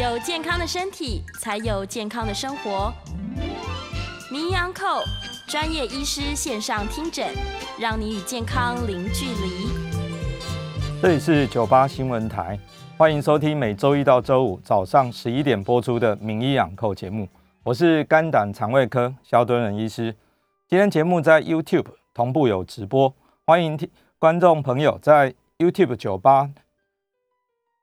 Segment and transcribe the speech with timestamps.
[0.00, 2.90] 有健康的身体，才有健康的生活。
[4.32, 5.02] 名医安扣
[5.46, 7.28] 专业医师线上听诊，
[7.78, 9.68] 让你与健康零距离。
[11.02, 12.58] 这里是九八新闻台，
[12.96, 17.28] 欢迎收听每周一到周五早上十一点播出的名医养扣节目。
[17.62, 20.16] 我是肝胆肠胃科肖敦仁医师。
[20.66, 23.14] 今天节目在 YouTube 同步有直播，
[23.44, 23.86] 欢迎听
[24.18, 26.48] 观众朋友在 YouTube 九八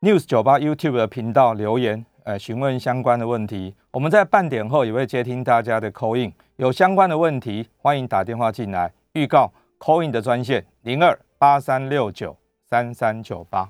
[0.01, 3.73] News 九八 YouTube 的频道留言，呃，询问相关的问题。
[3.89, 8.93] 我们在半点后也会接听大家的 call in，有相关的问题，欢迎打电话进来。
[9.13, 12.37] 预告 call in 的专线零二八三六九
[12.69, 13.67] 三三九八。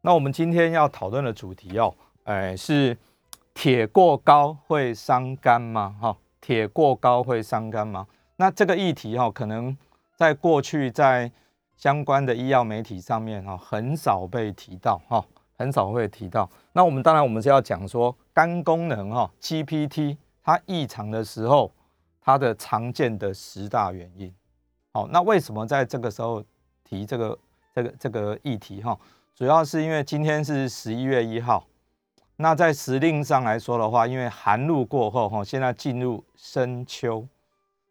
[0.00, 1.94] 那我们今天要讨论的主题哦，
[2.24, 2.96] 哎，是
[3.52, 5.94] 铁过高会伤肝吗？
[6.00, 8.06] 哈，铁过高会伤肝吗？
[8.36, 9.76] 那这个议题哈，可能
[10.16, 11.30] 在过去在
[11.76, 15.22] 相关的医药媒体上面哈，很少被提到哈，
[15.62, 16.48] 很少会提到。
[16.72, 21.72] 那我们当然我们是要讲说肝功能哈，GPT 它异常的时候，
[22.20, 24.32] 它的常见的十大原因。
[24.92, 26.44] 好，那为什么在这个时候
[26.84, 27.38] 提这个
[27.74, 28.98] 这个这个议题哈？
[29.34, 31.64] 主要是因为今天是十一月一号，
[32.36, 37.26] 那在时令上来说的话，因为寒露过后哈，现在进入深秋。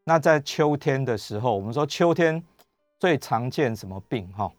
[0.03, 2.43] 那在秋天的时候，我们说秋天
[2.99, 4.51] 最常见什么病哈？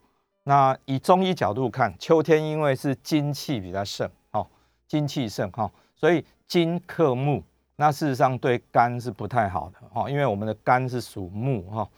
[0.45, 4.47] 那以中医角度看，秋天因为是金气比较盛，哈，
[4.87, 7.43] 金气盛哈，所以金克木，
[7.77, 11.89] 那事实上对肝是不太好的哈，因为我们的肝是属木哈。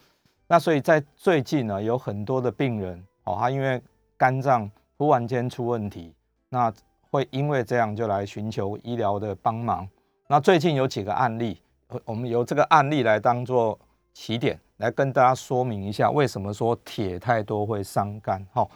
[0.47, 3.81] 那所以在最近呢，有很多的病人哦，他因为
[4.17, 6.15] 肝脏突然间出问题，
[6.49, 6.73] 那
[7.11, 9.89] 会因为这样就来寻求医疗的帮忙。
[10.29, 11.61] 那最近有几个案例。
[12.07, 13.79] 我们由这个案例来当做
[14.13, 18.45] 起点，来跟大家说明一下为什么说铁太多会伤肝。
[18.53, 18.69] 哈，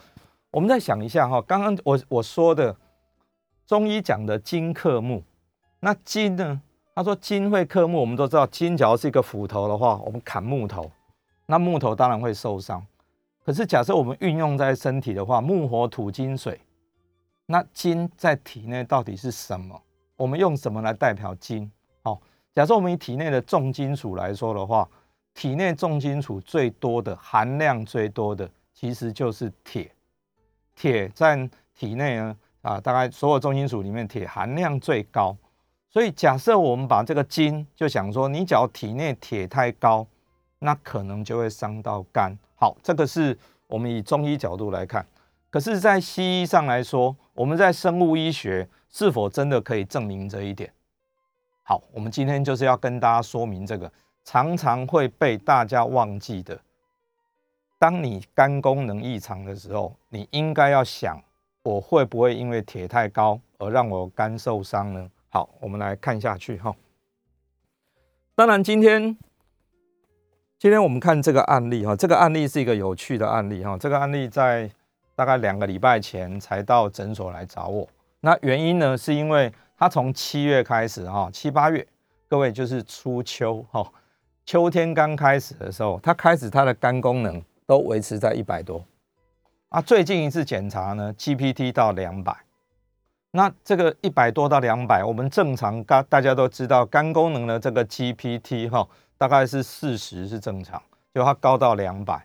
[0.51, 2.75] 我们再想一下哈，刚刚我我说的
[3.67, 5.23] 中医讲的金克木，
[5.81, 6.61] 那金呢？
[6.95, 10.91] 他说金会克木，我们都知道金只要是一个斧头的话，我们砍木头，
[11.47, 12.85] 那木头当然会受伤。
[13.45, 16.59] 可是假设我们运用在身体的话，木火土金水，
[17.47, 19.81] 那金在体内到底是什么？
[20.17, 21.71] 我们用什么来代表金？
[22.03, 22.19] 好。
[22.55, 24.89] 假设我们以体内的重金属来说的话，
[25.39, 29.89] 体内重金属最多的含量最多的其实就是铁。
[30.75, 35.37] 铁占体内呢啊，大概所有重金属里面铁含量最高。
[35.89, 40.05] 所以假设我们把这个金就想说，你只要体内铁太高，
[40.59, 42.37] 那可能就会伤到肝。
[42.57, 43.39] 好，这个是
[43.69, 45.07] 我们以中医角度来看。
[45.51, 50.69] 可是，在西医上来说，我们在生物医学是否真的可以证明这一点？
[51.63, 53.91] 好，我们今天就是要跟大家说明这个
[54.31, 56.61] 常常会被大家忘记的。
[57.79, 61.19] 当你肝功能异常的时候，你应该要想，
[61.63, 65.11] 我会不会因为铁太高而让我肝受伤呢？
[65.31, 66.77] 好，我们来看下去哈。
[68.35, 69.17] 当然，今天
[70.59, 73.79] 今天我们看这个案例哈，这个案例是一个有趣的案例哈。
[73.79, 74.71] 这个案例在
[75.17, 77.89] 大概两个礼拜前才到诊所来找我，
[78.21, 79.51] 那原因呢，是因为。
[79.81, 81.87] 他从七月开始哈，七八月，
[82.27, 83.89] 各位就是初秋哈，
[84.49, 88.83] 秋天刚开始的时候，他开始他的肝功能都维持在一百多
[89.69, 89.79] 啊。
[89.79, 92.35] 最近一次检查呢，GPT 到两百。
[93.33, 98.89] 那这个一百多到两百，我们正常肝大家都知道，肝功能的这个 GPT 哈，
[99.19, 100.81] 大概是四十是正常，
[101.13, 102.25] 就它高到两百，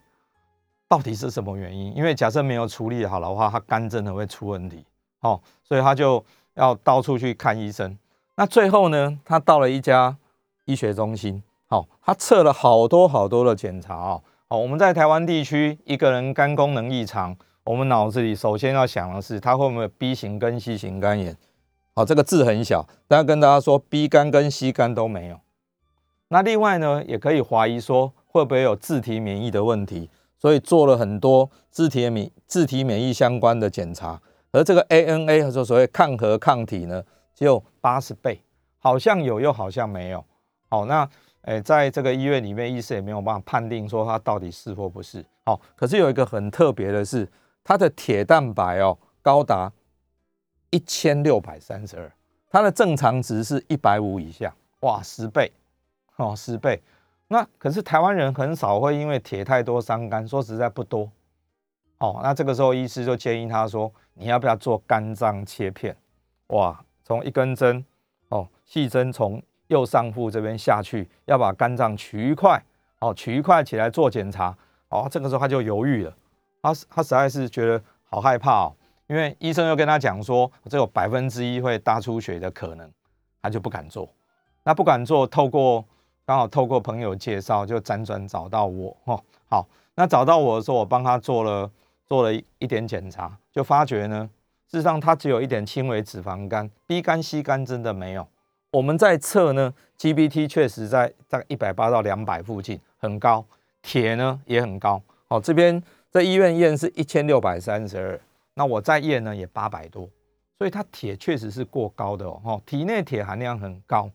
[0.88, 1.94] 到底是什么原因？
[1.94, 4.86] 因为假设没有处理好的话，它肝真的会出问题
[5.20, 6.24] 哦，所以他就。
[6.56, 7.98] 要到处去看医生，
[8.36, 10.16] 那最后呢，他到了一家
[10.66, 11.42] 医学中心，
[11.74, 21.36] 好，他测了好多好多的检查啊，好，我们在台湾地区，一个人肝功能异常，我们脑子里首先要想的是他会不会 B 型跟 C 型肝炎，
[21.96, 25.40] 好，这个字很小，但要跟大家说 B 肝跟 C 肝都没有。
[26.28, 34.22] 那另外呢，也可以怀疑说会不会有自体免疫的问题，所以做了很多自体免自体免疫相关的检查。
[34.52, 37.04] 而这个 ANA 说所谓抗核抗体呢，
[37.34, 38.44] 只有八十倍，
[38.78, 40.24] 好像有又好像没有。
[40.70, 41.08] 好，那
[41.44, 45.26] 诶，在这个医院里面，医生也没有办法判定说它到底是或不是。
[45.46, 47.28] 好，可是有一个很特别的是，
[47.64, 49.72] 它的铁蛋白哦高达
[50.70, 52.12] 一千六百三十二，
[52.50, 55.52] 它的正常值是一百五以下，哇，十倍
[56.18, 56.82] 哦，十倍。
[57.28, 61.12] 那可是台湾人很少会因为铁太多伤肝，说实在不多。
[61.98, 63.92] 哦，那这个时候医师就建议他说。
[64.16, 65.98] 你要不要做肝脏切片？
[66.50, 67.84] 哇，从一根针
[68.30, 69.42] 哦，细针从
[69.74, 72.64] 右上腹这边下去，要把肝脏取一块
[73.00, 74.56] 哦，取一块起来做检查
[74.90, 75.08] 哦。
[75.10, 76.16] 这个时候他就犹豫了，
[76.62, 78.76] 他他实在是觉得好害怕哦，
[79.08, 82.90] 因为医生又跟他讲说，只有百分之一会大出血的可能，
[83.42, 84.08] 他就不敢做。
[84.64, 85.84] 那不敢做，透过
[86.26, 88.96] 刚好透过朋友介绍，就辗转找到我。
[89.06, 91.70] 哦，好，那找到我的时候，我帮他做了
[92.06, 94.30] 做了一一点检查，就发觉呢，
[94.72, 98.26] 事实上他只有一点轻微脂肪肝，B 肝、C 肝真的没有。
[98.74, 103.46] 我们在测呢，GPT 确实在在一百八到两百附近，很高。
[103.84, 105.00] 铁呢也很高。
[105.28, 108.20] 好，这边在医院验是一千六百三十二。
[108.56, 110.10] 那我在验呢也八百多，
[110.58, 114.10] 所以它铁确实是过高的哦，体内铁含量很高。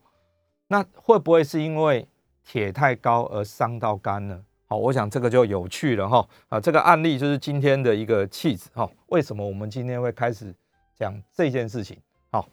[0.66, 2.08] 那会不会是因为
[2.44, 4.42] 铁太高而伤到肝呢？
[4.66, 6.28] 好，我想这个就有趣了哈。
[6.48, 8.90] 啊，这个案例就是今天的一个气质哈。
[9.06, 10.52] 为什么我们今天会开始
[10.96, 11.96] 讲这件事情？
[12.32, 12.48] 好，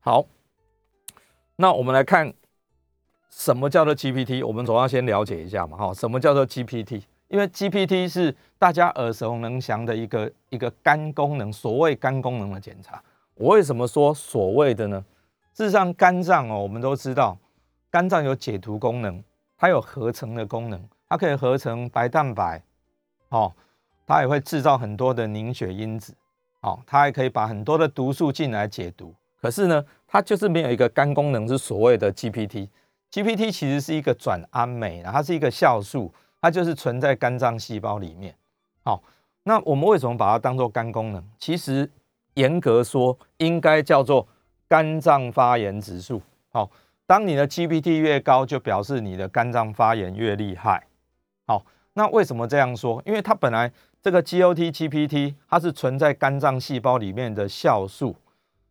[0.00, 0.24] 好，
[1.60, 2.32] 那我们来看
[3.28, 5.92] 什么叫做 GPT，我们总要先了解一下嘛哈。
[5.92, 7.02] 什么叫做 GPT？
[7.28, 13.02] 因为 GPT 是大家耳熟能详的一个一个肝功能，所谓肝功能的检查。
[13.34, 15.04] 我为什么说所谓的呢？
[15.52, 17.36] 事实上，肝脏哦，我们都知道，
[17.90, 19.22] 肝脏有解毒功能，
[19.58, 22.62] 它有合成的功能，它可以合成白蛋白，
[23.28, 23.52] 哦，
[24.06, 26.14] 它也会制造很多的凝血因子，
[26.62, 29.14] 哦，它还可以把很多的毒素进来解毒。
[29.40, 32.68] 可是呢，它就是没有一个肝功能，是所谓的 GPT。
[33.10, 36.12] GPT 其实是一个转氨酶，它是一个酵素。
[36.42, 38.34] 它就是存在肝脏细胞里面，
[38.82, 39.02] 好，
[39.42, 41.22] 那我们为什么把它当做肝功能？
[41.38, 41.86] 其实
[42.32, 44.26] 严格说，应该叫做
[44.66, 46.22] 肝脏发炎指数。
[46.48, 46.70] 好，
[47.06, 50.86] 当你的 GPT 越高，就表示你的肝脏发炎越厉害。
[51.46, 51.62] 好，
[51.92, 53.02] 那为什么这样说？
[53.04, 53.70] 因为它本来
[54.00, 58.16] 这个 GOT GPT 它是存在肝脏细胞里面的酵素，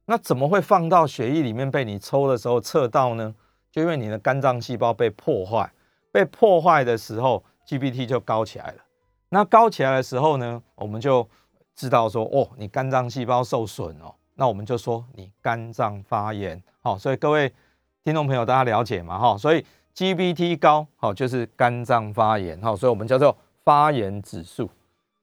[0.10, 3.34] 那怎么会放到血液里面被你抽的时候测到呢？
[3.72, 5.72] 就因为你的肝脏细胞被破坏，
[6.12, 7.44] 被破坏的时候。
[7.68, 8.78] GPT 就高起来了，
[9.30, 11.30] 那高起来的时候呢，我们就
[11.76, 17.54] 知道说，哦，你肝脏细胞受损哦，那我们就说你肝脏发炎，好，所以各位
[18.04, 19.64] 听众朋友大家了解嘛，哈，所以
[19.94, 24.68] GPT 高，好，就是肝脏发炎，好，所以我们叫做发炎指数。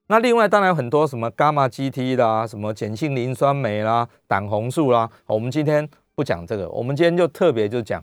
[0.09, 8.03] 那另外当然有很多什么伽马 GT 啦，什么碱性磷酸酶啦，胆红素啦，我们今天不讲这个，我们今天就特别就讲。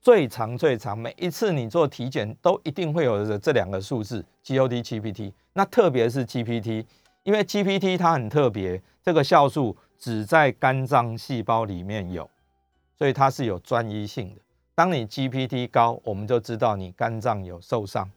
[0.00, 5.32] 最长最长，每一次你做体检都一定会有的这两个数字，GOT、GPT。
[5.54, 6.84] 那特别是 GPT，
[7.24, 12.30] 因为 GPT 它很特别，这个酵素只在肝脏细胞里面有，
[12.96, 14.40] 所以它是有专一性的。
[14.76, 18.08] 当你 GPT 高，我们就知道你肝脏有受伤。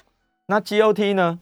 [0.45, 1.39] 那 GOT 呢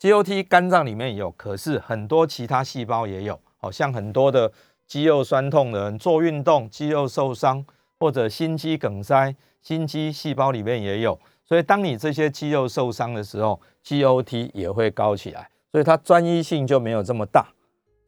[0.00, 4.50] ？GOT 肝脏里面有，可是很多其他细胞也有，好像很多的
[4.86, 7.64] 肌肉酸痛的人做运动，肌肉受伤
[7.98, 9.34] 或者心肌梗塞。
[9.62, 17.46] 心肌细胞里面也有，所以当你这些肌肉受伤的时候，GOT 也会高起来，所以它专一性就没有这么大。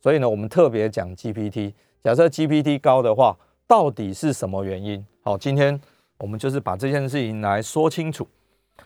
[0.01, 1.75] 所以呢，我们特别讲 GPT。
[2.03, 3.37] 假设 GPT 高的话，
[3.67, 5.05] 到底是什么原因？
[5.21, 5.79] 好，今天
[6.17, 8.27] 我们就是把这件事情来说清楚。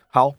[0.09, 0.33] 好，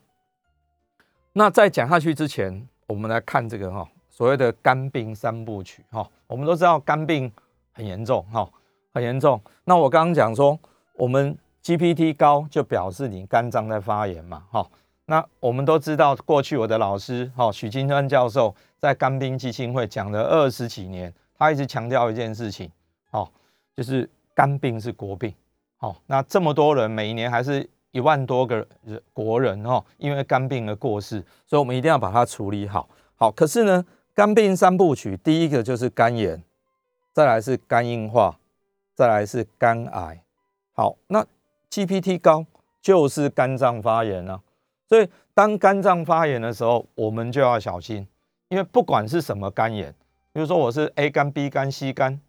[1.39, 6.05] 那在讲下去之前，我们来看这个哈，所谓的肝病三部曲哈。
[6.27, 7.33] 我们都知道肝病
[7.71, 8.51] 很严重哈，
[8.93, 9.41] 很严重。
[9.63, 10.59] 那我刚刚讲说
[10.95, 11.39] 我们。
[11.61, 14.67] GPT 高就表示你肝脏在发炎嘛，哈。
[15.05, 22.71] 那我们都知道，过去我的老师哈许金川教授在肝病基金会讲了二十几年，他一直强调一件事情，
[23.11, 23.29] 哦，
[23.77, 25.35] 就是肝病是国病，
[25.77, 27.69] 好，那这么多人每一年还是
[27.99, 32.89] 一万多个人国人哦，因为肝病而过世，所以我们一定要把它处理好。
[33.17, 36.41] 好，可是呢，肝病三部曲，第一个就是肝炎，
[37.13, 38.39] 再来是肝硬化，
[38.95, 40.23] 再来是肝癌。
[40.75, 41.27] 好，那
[41.69, 42.47] GPT 高
[42.81, 44.41] 就是肝脏发炎了，
[44.89, 48.07] 所以当肝脏发炎的时候，我们就要小心，
[48.49, 49.93] 因为不管是什么肝炎，
[50.33, 52.21] 比如说我是 A 肝、B 肝、C 肝、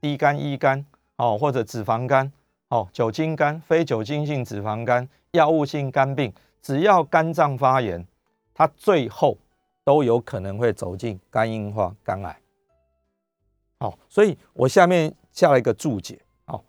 [0.00, 0.86] D 肝、E 肝，
[1.16, 2.32] 哦，或者脂肪肝，
[2.70, 8.04] 哦，酒精肝、非酒精性脂肪肝、药物性肝病，只要肝脏发炎，
[8.52, 9.36] 它最后
[9.84, 12.40] 都有可能会走进肝硬化、肝癌。
[13.78, 16.64] 好，所以我下面下了一个注解，好，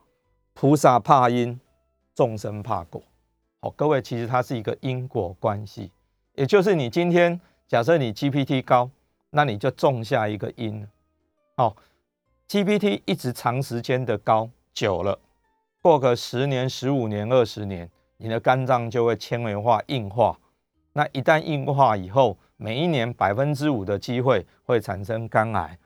[0.54, 1.60] 菩萨怕因。
[2.14, 3.02] 众生怕果，
[3.62, 5.90] 好，各位，其实它是一个因果关系，
[6.36, 8.92] 也就是你今天假设你 GPT 高，
[9.30, 10.86] 那你就种下一个因，
[11.56, 11.76] 好
[12.50, 15.18] ，GPT 一直长时间的高久了，
[15.82, 20.38] 过个十年、十五年、二十年，你的肝脏就会纤维化、硬化，
[20.94, 25.78] 那一旦硬化以后，每一年百分之五的机会会产生肝癌，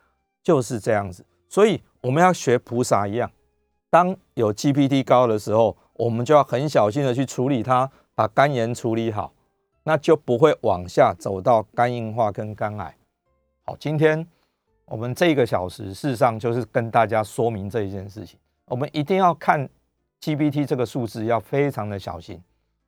[0.43, 3.31] 就是这样子，所以我们要学菩萨一样，
[3.89, 5.75] 当有 GPT 高的时候。
[5.97, 9.31] 我们就要很小心的去处理它，把肝炎处理好，
[9.83, 12.93] 那就不会往下走到肝硬化跟肝癌。
[13.63, 14.27] 好，今天
[14.83, 18.37] 我们这个小时事实上就是跟大家说明这一件事情。
[18.65, 19.69] 我们一定要看
[20.21, 22.41] GPT 这个数字，要非常的小心。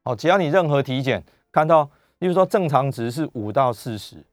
[0.03, 4.25] 哦，只要你任何体检看到，例如说正常值是五到四十，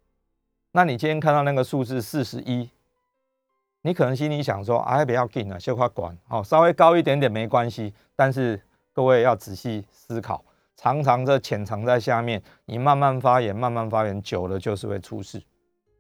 [0.73, 2.71] 那你今天看到那个数字四十一，
[3.83, 7.93] 你可能心里想说，哎，不要紧啊，消化管，哦，稍微高一点点没关系。
[8.17, 8.61] 但是
[8.93, 10.45] 各位要仔细思考，
[10.77, 15.43] 常常这潜藏在下面，你慢慢发炎，慢慢发炎久了就是会出事，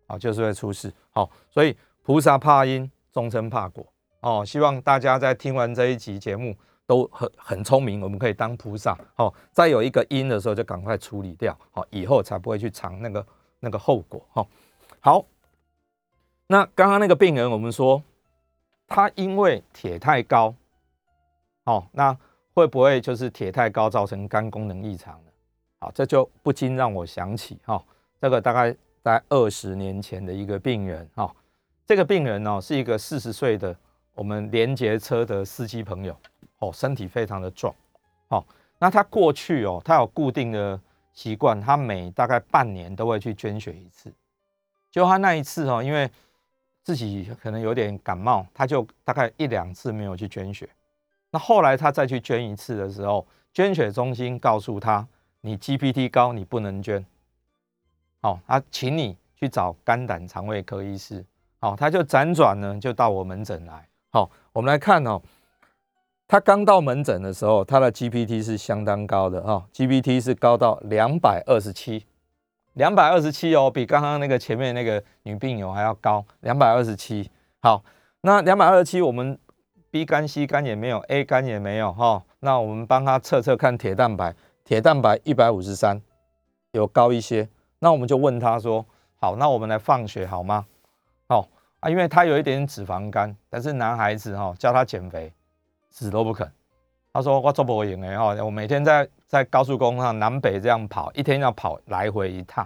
[0.06, 0.92] 啊，就是会出事。
[1.10, 3.84] 好，所以菩萨怕因，众生怕果。
[4.20, 8.98] 哦，希望大家在听完这一集节目都很很聪明，我们可以当菩萨。
[9.16, 13.26] 哦，再有一个因的时候就赶快处理掉，好，以后才不会去尝那个
[13.60, 14.24] 那个后果。
[14.32, 14.46] 哈，
[15.00, 15.24] 好。
[16.46, 18.02] 那刚刚那个病人，我们说
[18.86, 20.54] 他因为铁太高，
[21.64, 22.14] 哦，那
[22.52, 25.30] 会不会就是铁太高造成肝功能异常呢？
[25.80, 27.82] 好，这就不禁让我想起哈，
[28.20, 31.34] 这个大概在二十年前的一个病人哈，
[31.86, 33.74] 这个病人呢是一个四十岁的
[34.14, 36.14] 我们连接车的司机朋友，
[36.64, 37.74] 哦，身体非常的壮，
[38.28, 38.44] 哦，
[38.78, 40.80] 那他过去哦，他有固定的
[41.12, 44.12] 习惯，他每大概半年都会去捐血一次，
[44.90, 46.10] 就他那一次哦，因为
[46.82, 50.68] 自己可能有点感冒，他就大概一两次没有去捐血。
[51.30, 55.06] 那后来他再去捐一次的时候，捐血中心告诉他
[55.40, 57.04] ：“你 GPT 高，你不能捐。”
[58.22, 61.24] 好，他请你去找肝胆肠胃科医师。
[61.58, 63.88] 好，他就辗转呢，就到我门诊来。
[64.10, 65.20] 好，我们来看哦，
[66.34, 72.04] 他刚到门诊的时候，他的 GPT 是相当高的哈，GPT 是高到两百二十七。
[72.72, 77.30] 两百二十七哦，比刚刚那个前面那个女病友还要高，两百二十七。
[77.60, 77.84] 好，
[78.22, 79.38] 那两百二十七，我们
[79.92, 82.20] B 肝、C 肝也没有，A 肝也没有哈。
[82.40, 86.02] 那我们帮他测测看铁蛋白，铁蛋白一百五十三，
[86.72, 87.48] 有高一些。
[87.78, 88.84] 那我们就问他说：
[89.20, 90.66] 好，那我们来放血好吗？
[91.28, 91.46] 哦
[91.78, 95.32] 啊，因为他有一点脂肪肝，但是男孩子哈，叫他减肥，
[95.94, 96.50] 死都不肯。
[97.12, 99.08] 他说：我做不赢哎哈，我每天在。
[99.26, 102.64] 在高速公路上南北这样跑，一天要跑来回一趟，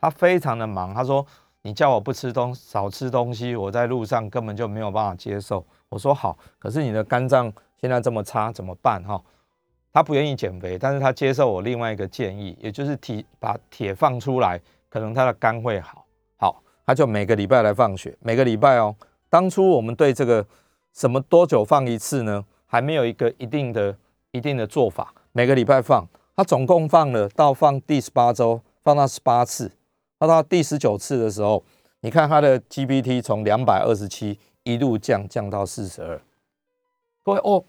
[0.00, 0.94] 他非常的忙。
[0.94, 1.26] 他说
[1.62, 9.20] ：“你叫我不吃东少吃东西，我在路上根本就没有办法接受。”我说：“好，可是你的肝脏现在这么差，怎么办？”哈，
[9.92, 16.06] 他不愿意减肥，但是他接受我另外一个建议，也就是体把铁放出来，可能他的肝会好。
[16.36, 18.94] 好，他就每个礼拜来放血，每个礼拜哦。
[19.28, 20.46] 当初我们对这个
[20.92, 22.44] 什么多久放一次呢？
[22.66, 23.96] 还没有一个一定的
[24.32, 25.14] 一定的做法。
[25.32, 29.72] 每个礼拜放，他总共放了到放第十八周，放到十八次。
[30.18, 31.62] 放到第十九次的时候，
[32.00, 36.20] 你看他的 GPT 从两百二十七一路降降到四十二。
[37.22, 37.62] 各位哦，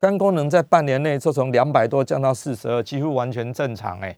[0.00, 4.16] 肝功能在半年内就从两百多降到四十二，几乎完全正常哎。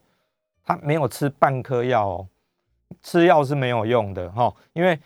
[0.63, 2.27] 他没有吃半颗药哦，
[3.01, 4.97] 吃药是没有用的哈，因为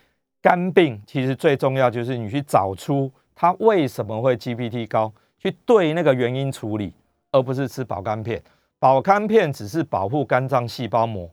[0.42, 6.94] 肝病其实最重要就是你去找出他为什么会 GPT 高，去对那个原因处理。
[7.32, 8.40] 而不是吃保肝片，
[8.78, 11.28] 保肝片只是保护肝脏细胞膜，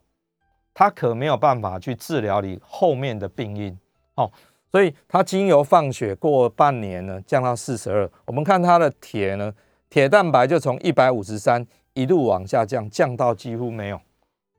[0.72, 3.78] 它可没有办法去治疗你后面的病因。
[4.14, 4.30] 哦，
[4.72, 8.10] 所以它经由放血过半年呢，降到四十二。
[8.24, 9.52] 我们看它的铁呢，
[9.90, 14.00] 铁蛋白就从一百五十三一路往下降，降到几乎没有。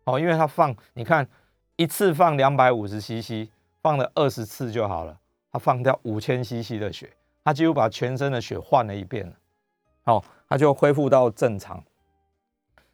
[0.04, 1.28] 哦，因为它放，你看
[1.78, 3.50] 一次放两百五十 CC，
[3.82, 5.18] 放了二十次就好了。
[5.52, 7.10] 它放掉五千 CC 的血，
[7.44, 9.34] 他几乎把全身的血换了一遍了。
[10.04, 10.24] 好。
[10.52, 11.80] 他就恢复到正常，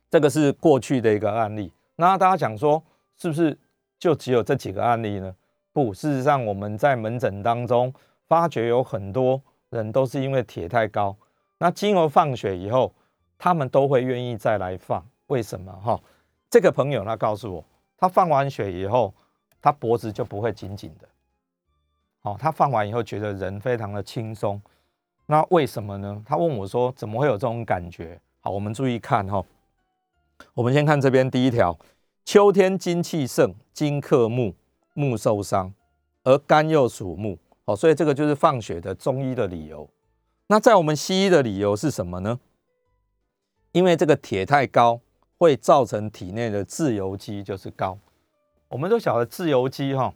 [0.10, 1.72] 这个是过去的一个案例。
[1.96, 2.84] 那大家讲说，
[3.16, 3.58] 是不是
[3.98, 5.34] 就只有这几个案例呢？
[5.72, 7.94] 不，事实上我们在门诊当中
[8.28, 11.16] 发觉有很多人都是因为铁太高，
[11.58, 12.94] 那经过放血以后，
[13.38, 15.02] 他们都会愿意再来放。
[15.28, 15.72] 为什么？
[15.72, 15.98] 哈，
[16.50, 19.14] 这个朋友他告诉我，他放完血以后，
[19.62, 21.08] 他脖子就不会紧紧的。
[22.25, 24.60] 哦，他放完以后觉得人非常的轻松。
[25.27, 26.22] 那为什么呢？
[26.25, 29.44] 他问我说：“怎么会有这种感觉？”好，我们注意看哈。
[30.55, 31.77] 我们先看这边第一条：
[32.25, 34.53] 秋天金气盛，金克木，
[34.94, 35.72] 木受伤，
[36.24, 37.38] 而肝又属木。
[37.63, 39.88] 好，所以这个就是放血的中医的理由。
[40.48, 42.39] 那在我们西医的理由是什么呢？
[43.72, 45.00] 因为这个铁太高，
[45.38, 47.98] 会造成体内的自由基就是高。
[48.67, 50.13] 我们都晓得自由基哈，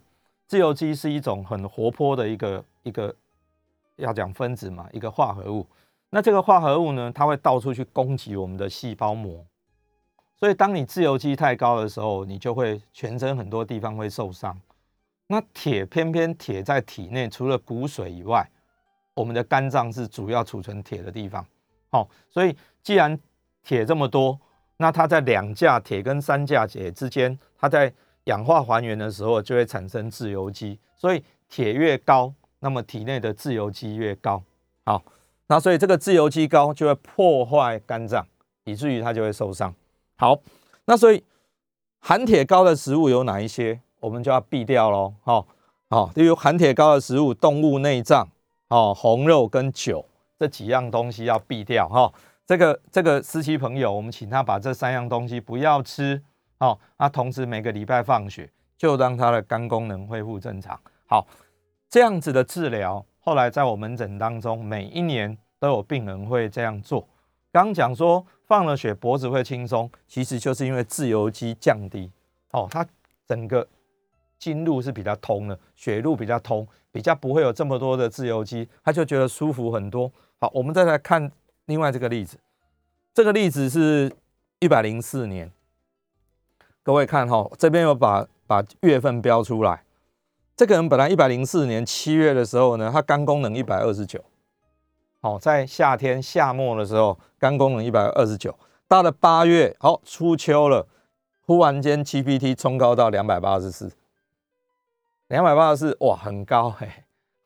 [0.50, 3.14] 自由基是一种很活泼的一个一个。
[3.96, 5.66] 要讲分子嘛，一个化合物，
[6.08, 9.44] 那这个化合物呢，它会到处去攻击我们的细胞膜，
[10.38, 14.58] 所以当你自由基太高的时候，你就会全身很多地方会受伤。
[15.26, 18.48] 那铁偏偏铁在体内，除了骨髓以外，
[19.12, 21.44] 我们的肝脏是主要储存铁的地方。
[21.90, 23.20] 好，所以既然
[23.62, 24.40] 铁这么多，
[24.78, 27.92] 那它在两价铁跟三价铁之间，它在
[28.24, 34.42] 氧化还原的时候就会产生自由基，所以铁越高，那么体内的自由基越高。
[34.84, 35.02] 好，
[35.46, 38.26] 那所以这个自由基高就会破坏肝脏，
[38.64, 39.74] 以至于它就会受伤。
[40.16, 40.38] 好，
[40.84, 41.24] 那所以
[42.00, 43.80] 含铁高的食物有哪一些？
[44.00, 45.14] 我们就要避掉喽。
[45.22, 45.46] 好，
[45.88, 48.28] 好，例如含铁高的食物，动物内脏，
[48.68, 50.04] 哦，红肉跟酒
[50.38, 51.88] 这几样东西要避掉。
[51.88, 52.12] 哈，
[52.46, 56.22] 这个这个司机朋友，我们请他把这三样东西不要吃。
[56.60, 60.78] 好，那同时每个礼拜放血，就让他的肝功能恢复正常。
[61.06, 61.26] 好，
[61.88, 67.08] 这样子的治疗，后来在我门诊当中，每一年都有病人会这样做。
[67.50, 72.12] 刚讲说放了血脖子会轻松，其实就是因为自由基降低。
[72.52, 72.86] 哦，它
[73.26, 73.66] 整个
[74.38, 80.12] 经路是比较通的，血路比较通，比较不会有这么多的自由基，他就觉得舒服很多。
[80.38, 81.32] 好，我们再来看
[81.64, 82.36] 另外这个例子，
[83.14, 84.12] 这个例子是
[84.58, 85.50] 一百零四年。
[86.82, 89.84] 各位看哈，这边有把把月份标出来。
[90.56, 94.22] 这个人本来一百零四年七月的时候呢，他肝功能一百二十九。
[95.20, 98.58] 好，在夏天夏末的时候，肝功能一百二十九。
[98.88, 100.86] 到了八月，好初秋了，
[101.42, 103.92] 忽然间 GPT 冲高到两百八十四。
[105.28, 106.88] 两百八十四，哇，很高嘿。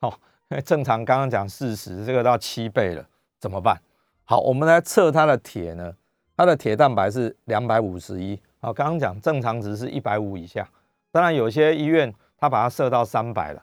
[0.00, 0.18] 好，
[0.64, 3.04] 正常刚刚讲四十，这个到七倍了，
[3.38, 3.80] 怎么办？
[4.24, 5.94] 好，我们来测他的铁呢，
[6.36, 8.40] 他的铁蛋白是两百五十一。
[8.60, 10.68] 好，刚刚讲正常值是一百五以下，
[11.12, 13.62] 当然有些医院它把它设到三百了。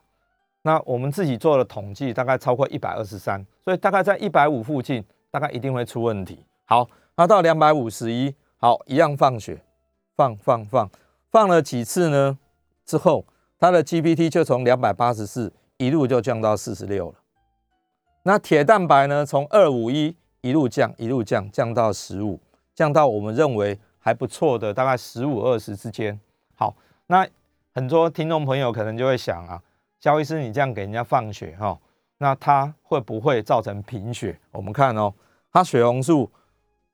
[0.63, 6.45] 那我们自己做了统计，大概超过一百二十三，所以大概在一百五附近，大概一定会出问题。
[6.65, 9.59] 好，那到两百五十一，好，一样放血，
[10.15, 10.89] 放放放，
[11.31, 12.37] 放了几次呢？
[12.85, 13.25] 之后，
[13.59, 17.15] 它的 GPT 就从两百八十四一路就降到四十六了。
[18.23, 19.25] 那铁蛋白呢？
[19.25, 22.39] 从二五一一路降，一路降，降到十五，
[22.81, 23.79] 降到我们认为。
[24.03, 26.19] 还不错的，大概十五二十之间。
[26.55, 27.23] 好，那
[27.71, 29.61] 很多听众朋友可能就会想啊，
[29.99, 31.79] 肖医师，你这样给人家放血哈，
[32.17, 34.39] 那他会不会造成贫血？
[34.53, 35.13] 我们看哦，
[35.53, 36.31] 他血红素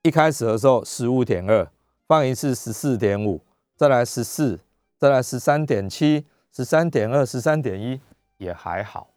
[0.02, 1.66] 一开始的时候十五点二，
[2.10, 3.40] 放一次十四点五，
[3.78, 4.60] 再来十四，
[4.98, 8.02] 再来十三点七，十三点二，十三点一
[8.36, 9.08] 也还好，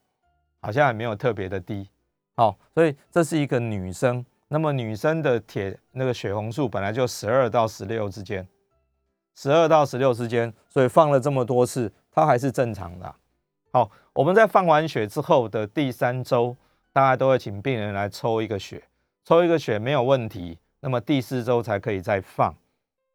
[0.61, 1.89] 好像也没有特别的低。
[2.37, 4.25] 好，所以这是一个女生。
[4.53, 8.45] 那么女生的铁那个血红素本来就十二到十六之间，
[9.37, 13.15] 十二到十六之间，所以放了这么多次，它还是正常的。
[13.73, 16.57] 好，我们在放完血之后的第三周，
[16.93, 18.83] 大家都会请病人来抽一个血，
[19.25, 22.53] 抽一个血没有问题，那么第四周才可以再放。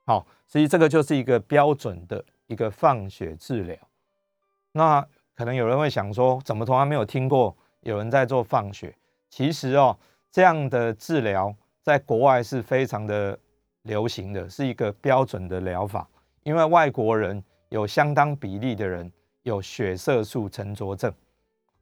[0.05, 3.77] 好，所以这个就是一个标准的一个放血治疗。
[4.71, 8.95] 那可能有人会想说，怎么从来没有听过有人在做放血？
[9.29, 9.97] 其实哦。
[10.35, 13.39] 这样的治疗在国外是非常的
[13.83, 16.05] 流行的，是一个标准的疗法。
[16.43, 19.09] 因为外国人有相当比例的人
[19.43, 21.09] 有血色素沉着症，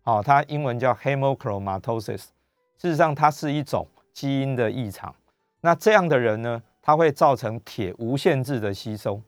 [0.03, 2.25] 好，它英文叫 hemochromatosis。
[2.77, 5.15] 事实上，它是一种基因的异常。
[5.61, 9.19] 那这样的人呢，他会造成铁无限制的吸收。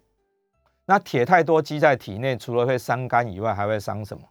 [0.85, 4.23] 那铁太多积在体内，除了会伤肝以外，还会伤什么？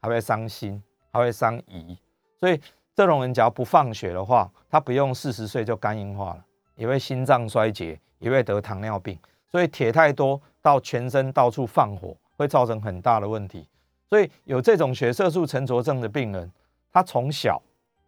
[0.00, 1.98] 还会伤心，还会伤胰。
[2.38, 2.60] 所以。
[2.96, 6.42] 这种人只要不放血的话，他不用四十岁就肝硬化了，
[6.76, 9.18] 也会心脏衰竭，也会得糖尿病。
[9.50, 13.68] 所以铁太多到全身到处放火，会造成很大的问题。
[14.08, 16.50] 所以有这种血色素沉着症的病人，
[16.90, 17.60] 他从小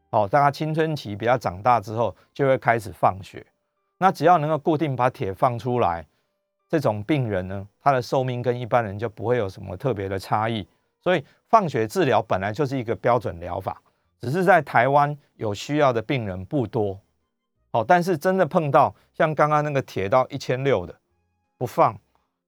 [0.09, 3.45] 哦，在他青春期比较长大之后，就会开始放血。
[3.99, 6.07] 那只要能够固定把铁放出来，
[6.67, 10.67] 这种病人呢，他的寿命跟一般人就不会有什么特别的差异。
[10.99, 13.83] 所以放血治疗本来就是一个标准疗法。
[14.21, 17.01] 只是在台湾有需要的病人不多，
[17.71, 20.95] 哦，但是真的碰到像刚刚那个铁到一千六的，
[21.57, 21.97] 不放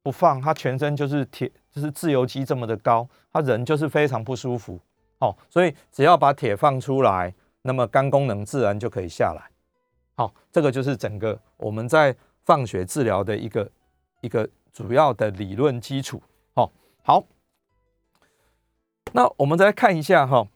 [0.03, 4.81] 不放，他全身就是铁，就是自由基这么的高，他人就是非常不舒服，
[5.19, 9.51] 哦，所以只要把铁放出来，那么肝功能自然就可以下来，
[10.17, 13.71] 好，这个就是整个我们在放血治疗的一个
[14.23, 16.21] 一个主要的理论基础，
[16.55, 16.69] 哦，
[17.03, 17.25] 好，
[19.13, 20.49] 那我们再来看一下哈。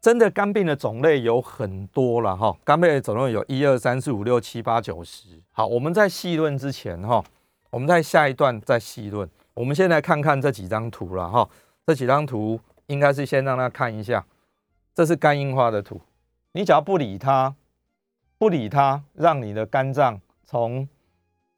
[0.00, 5.28] 真的肝病的种类有很多了哈，肝病的种类有一二三四五六七八九十。
[5.52, 7.22] 好，我们在细论之前哈，
[7.68, 9.28] 我们在下一段再细论。
[9.52, 11.46] 我们先来看看这几张图了哈，
[11.86, 14.24] 这几张图应该是先让他看一下，
[14.94, 16.00] 这是肝硬化的图。
[16.52, 17.54] 你只要不理它，
[18.38, 20.88] 不理它，让你的肝脏从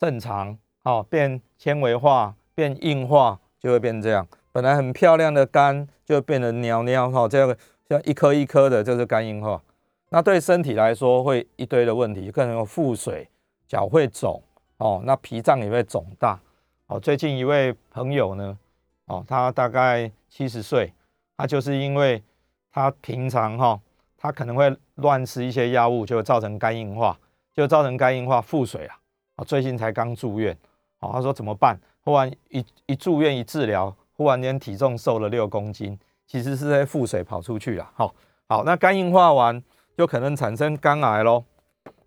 [0.01, 4.27] 正常哦变纤维化、变硬化，就会变这样。
[4.51, 7.57] 本来很漂亮的肝，就变得尿尿哈，这个。
[7.89, 9.63] 像一颗一颗的，就是肝硬化，
[10.11, 13.29] 那对身体来说会一堆的问题，可能有腹水，
[13.67, 14.43] 脚会肿
[14.79, 16.41] 哦，那脾脏也会肿大，
[16.87, 18.59] 哦，最近一位朋友呢，
[19.07, 20.93] 哦，他大概七十岁，
[21.37, 22.23] 他就是因为
[22.71, 23.81] 他平常哈，
[24.17, 27.19] 他可能会乱吃一些药物，就会造成肝硬化，
[27.55, 28.99] 就造成肝硬化腹水啊。
[29.37, 30.57] 啊，最近才刚住院，
[31.01, 31.79] 哦，他说怎么办？
[32.05, 35.99] 忽然一一住院一治疗，忽然间体重瘦了六公斤，
[36.33, 37.87] 其实是在腹水跑出去了。
[37.95, 38.15] 好，
[38.49, 39.63] 好，那肝硬化完
[39.95, 41.45] 就可能产生肝癌喽。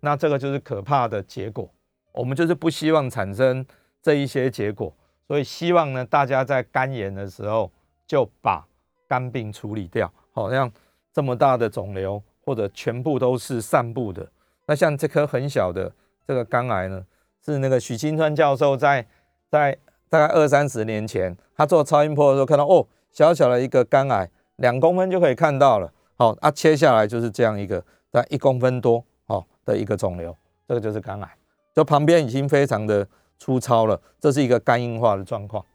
[0.00, 1.70] 那这个就是可怕的结果，
[2.10, 3.64] 我们就是不希望产生
[4.02, 4.92] 这一些结果，
[5.28, 7.70] 所以希望呢，大家在肝炎的时候
[8.04, 8.66] 就把
[9.06, 10.12] 肝病处理掉。
[10.32, 10.68] 好像
[11.12, 14.28] 这么大的肿瘤，或者全部都是散布的，
[14.66, 15.92] 那像这颗很小的
[16.26, 17.00] 这个肝癌呢，
[17.44, 19.06] 是那个许清川教授在
[19.48, 22.84] 在大概二三十年前，他做超音波的时候看到，哦，
[23.16, 25.90] 小小的一个肝癌，两公分就可以看到了。
[26.16, 29.46] 好，啊，切下来就是这样一个，在一公分多好。
[29.66, 30.32] 的一个肿瘤，
[30.68, 31.28] 这个就是肝癌，
[31.74, 33.04] 就旁边已经非常的
[33.36, 35.66] 粗糙了，这是一个肝硬化的状况，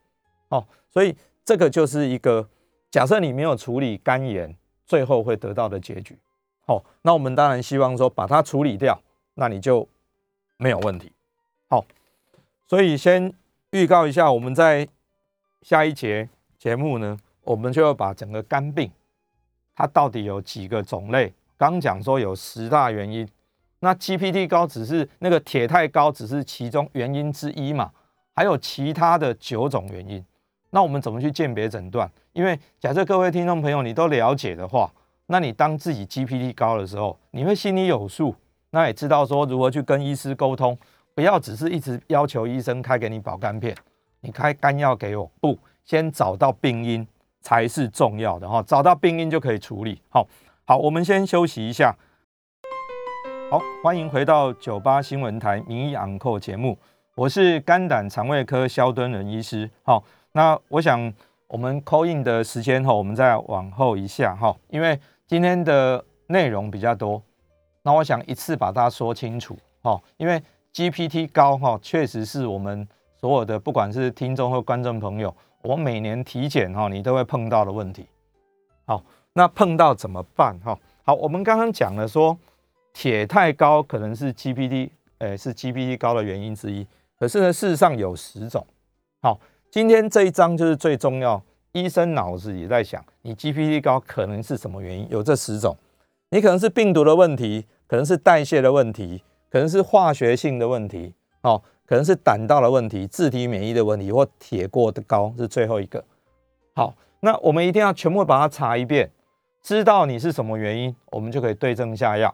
[0.48, 2.48] 哦，所以这个就是一个
[2.90, 6.18] 假设你没有处理肝炎，最后会得到的结局，
[6.66, 8.98] 好，那我们当然希望说把它处理掉，
[9.34, 9.86] 那你就
[10.56, 11.12] 没有问题，
[11.68, 11.84] 好，
[12.70, 13.34] 所以先
[13.72, 14.88] 预告一下，我们在
[15.64, 18.90] 下一节节目呢，我们就要把整个肝病
[19.76, 23.28] 它到底有几个种类，刚讲说有十大原因。
[23.80, 27.92] 那 GPT 高只是那个铁太高，只是其中原因之一嘛，
[28.36, 30.24] 还有其他的九种原因。
[30.70, 32.10] 那我们怎么去鉴别诊断？
[32.34, 34.92] 因为假设各位听众朋友你都了解的话，
[35.26, 38.36] 那你当自己 GPT 高的时候，你会心里有数，
[38.70, 40.78] 那也知道说如何去跟医师沟通，
[41.16, 43.76] 不要只是一直要求医生开给你保肝片，
[44.20, 47.06] 你开肝药给我，不，先找到病因
[47.42, 50.02] 才是重要的哈，找到病因就可以处理。
[50.10, 50.28] 好，
[50.66, 51.96] 好，我们先休息一下。
[53.50, 56.78] 好，欢迎回到九八新闻台名医昂扣节目，
[57.16, 59.70] 我是肝胆肠胃科肖敦仁医师。
[59.84, 60.02] 好，
[60.32, 61.14] 那我想
[61.48, 67.22] 我们扣印的时间哈，我们再往后一下哈，因为今天的内容比较多，
[67.82, 70.42] 那我想一次把它说清楚哈，因为
[70.74, 72.88] GPT 高哈，确实是我们
[73.20, 78.06] 所有的不管是听众或观众朋友，我每年体检哈，你都会碰到的问题。
[78.86, 80.78] 好，那碰到怎么办哈？
[81.04, 82.38] 好，我们刚刚讲了说。
[82.94, 86.86] 铁太高可能是 GPT，诶，是 GPT 高的原因之一。
[87.18, 88.68] 可是呢，事实上有十种。
[89.22, 89.40] 好，
[89.72, 91.42] 今天这一章就是最重要。
[91.72, 95.08] 医生脑子也在想，你 GPT 高可能是什么原因？
[95.10, 95.74] 有这十种，
[96.32, 106.02] 你可能是病毒的问题，可能是代谢的问题，可能是化学性的问题，哦，可能是胆道的问题，自体免疫的问题，或铁过的高是最后一个。
[106.74, 109.12] 好，那我们一定要全部把它查一遍，
[109.62, 112.34] 知道你是什么原因，我们就可以对症下药。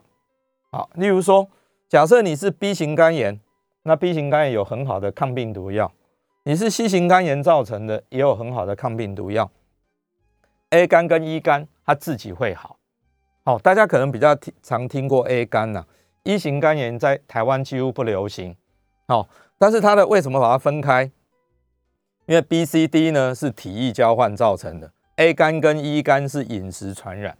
[0.70, 1.48] 好，例如说，
[1.88, 3.40] 假设你是 B 型肝炎，
[3.82, 5.90] 那 B 型肝炎有很好的抗病毒药；
[6.44, 9.50] 你是 C 型肝炎造成的，也有很好的抗病毒药。
[10.70, 12.76] A 肝跟 E 肝它自己会好。
[13.44, 15.84] 好，大家可能比较听常听过 A 肝呐
[16.22, 18.54] ，E 型肝炎在台湾几乎不流行。
[19.08, 19.26] 好，
[19.58, 21.10] 但是它的为什么把它分开？
[22.26, 27.36] 因为 B、C、D 呢是体液交换造成的，A 肝跟 E 肝是饮食传染。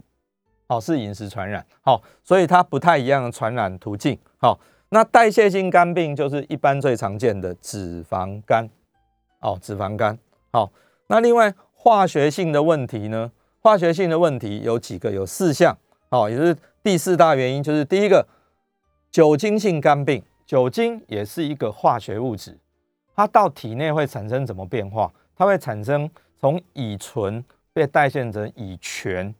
[0.71, 4.19] 哦，是饮食传染，好，所以它不太一样的传染途径。
[4.37, 8.69] 好，那代谢性肝病就是一般最常见的脂肪肝，
[9.41, 10.19] 哦，脂肪肝。
[10.53, 10.71] 好，
[11.07, 13.33] 那另外化学性的问题呢？
[13.63, 15.11] 化学性的问题有几个？
[15.11, 15.75] 有四项，
[16.11, 18.29] 哦，也是第四大原因，就是第一个
[19.11, 22.57] 酒精性肝病，酒精也是一个化学物质，
[23.15, 25.13] 它到体内会产生怎么变化？
[25.37, 26.09] 它会产生
[26.41, 29.35] 从乙醇被代谢成乙醛。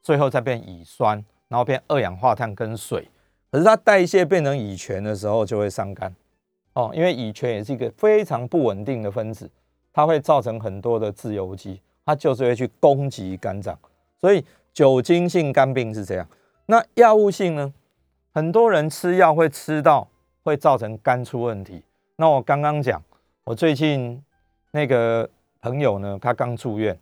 [0.00, 3.08] 最后再变乙酸，然后变二氧化碳跟水。
[3.50, 6.14] 可是它代谢变成乙醛的时候就会伤肝
[6.74, 9.50] 哦，因为乙醛也是一个非常不稳定的分子，
[9.92, 13.76] 它会造成很多的自由基，它就是会去攻击肝脏。
[14.20, 16.28] 所以酒精性肝病是这样。
[16.66, 17.74] 那药物性呢？
[18.32, 20.08] 很多人吃药会吃到
[20.42, 21.82] 会造成肝出问题。
[22.16, 23.02] 那我刚刚讲，
[23.44, 24.22] 我最近
[24.70, 25.28] 那个
[25.60, 26.98] 朋友呢，他刚住院，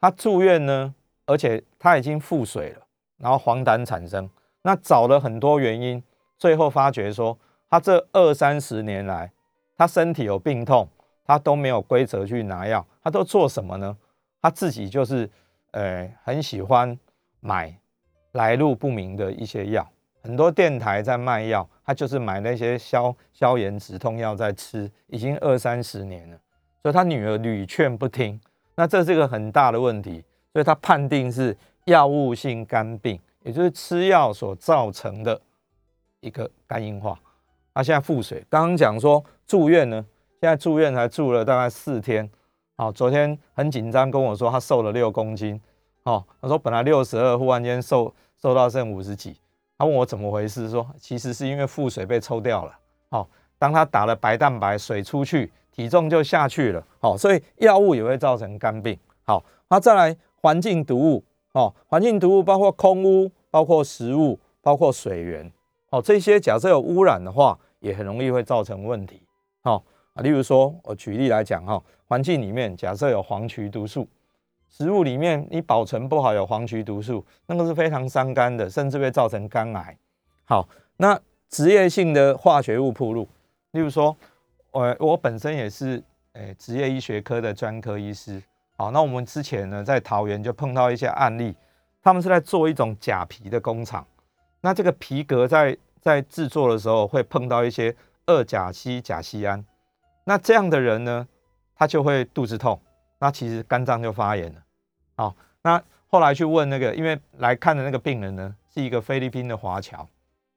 [0.00, 0.94] 他住院呢。
[1.26, 2.82] 而且他已经腹水了，
[3.18, 4.28] 然后黄疸产生，
[4.62, 6.02] 那找了很多原因，
[6.36, 7.38] 最后发觉说，
[7.68, 9.30] 他这二三十年来，
[9.76, 10.88] 他身体有病痛，
[11.24, 13.96] 他都没有规则去拿药，他都做什么呢？
[14.42, 15.30] 他自己就是，
[15.70, 16.98] 呃，很喜欢
[17.38, 17.78] 买
[18.32, 19.88] 来路不明的一些药，
[20.24, 26.38] 很多电台在卖药，他就是买那些消消炎止痛药在吃，已经二三十年了，
[26.80, 28.40] 所以他女儿屡劝不听，
[28.76, 30.24] 那这是一个很大的问题。
[30.52, 35.40] 所以他判定是药物性肝病，也就是吃药所造成的
[36.20, 37.18] 一个肝硬化。
[37.74, 40.04] 他现在腹水，刚刚讲说住院呢，
[40.40, 42.30] 现在住院才住了大概四天，
[42.76, 45.60] 好，昨天很紧张跟我说他瘦了六公斤，
[46.04, 49.36] 哦，他说本来六十二，忽然间瘦瘦到剩五十几，
[49.80, 53.26] 他问我怎么回事，说其实是因为腹水被抽掉了，好，
[53.58, 65.50] 当他打了白蛋白，水出去，体重就下去了，好，所以药物也会造成肝病，好，那再来环境毒物，哦，环境毒物包括空污，包括食物，包括水源，
[65.88, 69.22] 哦，这些假设有污染的话，也很容易会造成问题，
[69.62, 69.82] 好。
[70.12, 74.06] 啊，例如说，我举例来讲哈，环境里面假设有黄曲毒素，
[74.70, 79.98] 食物里面你保存不好有黄曲毒素，那个是非常伤肝的，甚至会造成肝癌。
[80.44, 83.28] 好，那职业性的化学物铺路，
[83.72, 84.16] 例如说，
[84.70, 86.02] 我我本身也是
[86.34, 88.40] 诶职业医学科的专科医师。
[88.76, 91.54] 好，那我们之前呢在桃园就碰到一些案例，
[92.00, 94.06] 他们是在做一种假皮的工厂，
[94.60, 97.94] 那这个皮革在在制作的时候会碰到一些
[98.26, 99.64] 二甲烯甲酰胺。
[100.24, 101.26] 那这样的人呢，
[101.74, 102.80] 他就会肚子痛，
[103.20, 104.60] 那其实肝脏就发炎了。
[105.14, 110.08] 好，那后来去问那个，因为来看的那个病人呢，是一个菲律宾的华侨。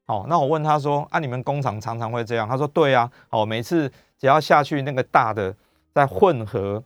[0.05, 5.53] 好，那我问他说：“啊，你们工厂常常会这样？”他说：“对啊，好，每次只要下去那个大的
[5.93, 6.81] 在混合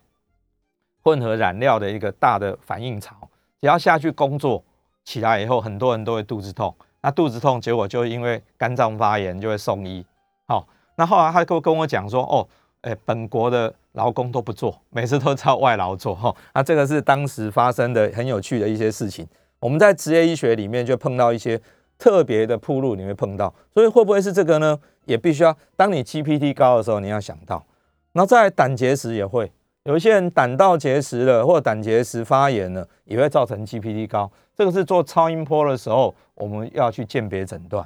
[1.04, 3.16] 混合染料的一个大的反应槽，
[3.62, 4.64] 只要下去工作
[5.04, 6.76] 起来以后，很多人都会肚子痛。
[7.02, 10.04] 那肚子痛，结果就因为肝脏发炎，就会送医。
[10.48, 12.48] 好，那后来他跟跟我讲说：“哦。”
[12.82, 16.34] 哎，本国的劳工都不做，每次都靠外劳做哈。
[16.54, 19.28] 那这个是当时发生的很有趣的一些事情。
[19.60, 21.60] 我们在职业医学里面就碰到一些
[21.98, 23.52] 特别的铺路，你会碰到。
[23.74, 24.80] 所以会不会是这个呢？
[25.06, 27.66] 也必须要当你 GPT 高的时候，你要想到。
[28.12, 29.52] 那在胆结石也会
[29.86, 34.32] 有一些人胆道结石了，或胆结石发炎了，也会造成 GPT 高。
[34.56, 37.84] 这个是做超音波的时候我们要去鉴别诊断。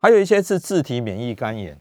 [0.00, 1.78] 还有一些是自体免疫肝炎。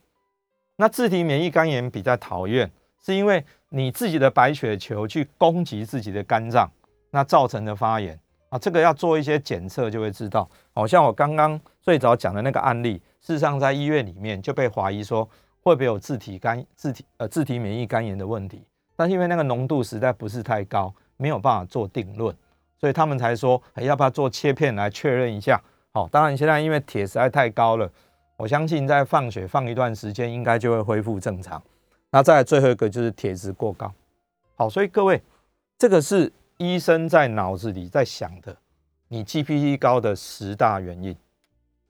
[0.76, 2.70] 那自体免疫肝炎比较讨厌，
[3.06, 6.70] 是因为你自己的白血球去攻击自己的肝脏，
[7.12, 10.50] 那造成的发炎啊，这个要做一些检测就会知道。
[10.74, 15.24] 好像我刚刚最早讲的那个案例，事实上在医院里面就被怀疑说
[15.62, 22.36] 会不会有自体肝、自体呃自体免疫肝炎的问题，但是因为那个浓度实在不是太高，没有办法做定论，
[22.80, 25.62] 所以他们才说要不要做切片来确认一下。
[25.92, 27.88] 好，当然现在因为铁实在太高了。
[28.38, 31.62] 我相信在放血放一段时间，应该就会恢复正常。
[32.12, 33.94] 那再最后一个就是铁质过高。
[34.56, 35.22] 好，所以各位，
[35.78, 38.56] 这个是医生在脑子里在想的，
[39.08, 41.16] 你 GPT 高的十大原因，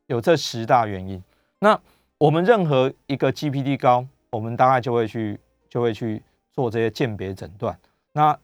[0.07, 1.23] 有这十大原因。
[1.59, 1.79] 那
[2.17, 7.77] 我们任何一个 GPT 高，我们大概就会去就会去做这些鉴别诊断。
[8.11, 8.37] 那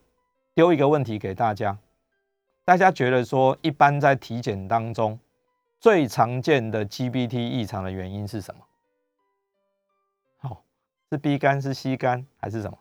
[0.53, 1.77] 丢一个问题给大家，
[2.63, 5.19] 大家觉得说，一般在体检当中。
[5.77, 8.61] 最常见的 GPT 异常的原因是什么？
[11.15, 12.77] 是 B 肝是 C 肝还是什么？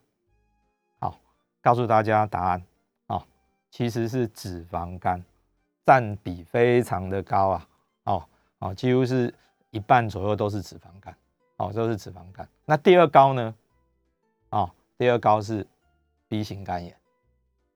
[0.98, 1.20] 好，
[1.62, 2.62] 告诉大家答案
[3.06, 3.24] 啊，
[3.70, 5.24] 其实是脂肪肝，
[5.86, 7.68] 占比非常的高啊，
[8.02, 8.24] 哦
[8.58, 9.32] 哦，几乎是
[9.70, 11.16] 一半左右都是脂肪肝，
[11.58, 12.46] 哦，都是脂肪肝。
[12.64, 13.54] 那第二高呢？
[14.50, 14.68] 哦，
[14.98, 15.64] 第二高是
[16.26, 16.96] B 型肝炎，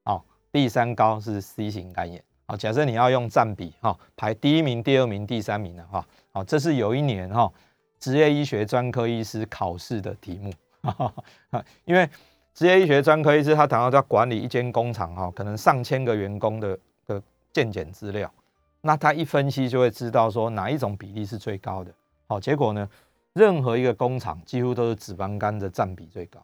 [0.02, 2.20] 哦，第三高是 C 型肝炎。
[2.46, 7.52] 好，假设你要用占比哈排第一名、第二名、第三名的话，好，这是有一年哈
[7.98, 10.52] 职业医学专科医师考试的题目，
[11.84, 12.08] 因为
[12.54, 18.32] 职业医学专科医师他谈到要管理一间工厂哈，可能上千个员工的的健检资料，
[18.80, 21.92] 那他一分析就会知道说哪一种比例是最高的。
[22.26, 22.88] 好，结果呢，
[23.32, 26.40] 任何一个工厂几乎都是脂肪肝的占比最高。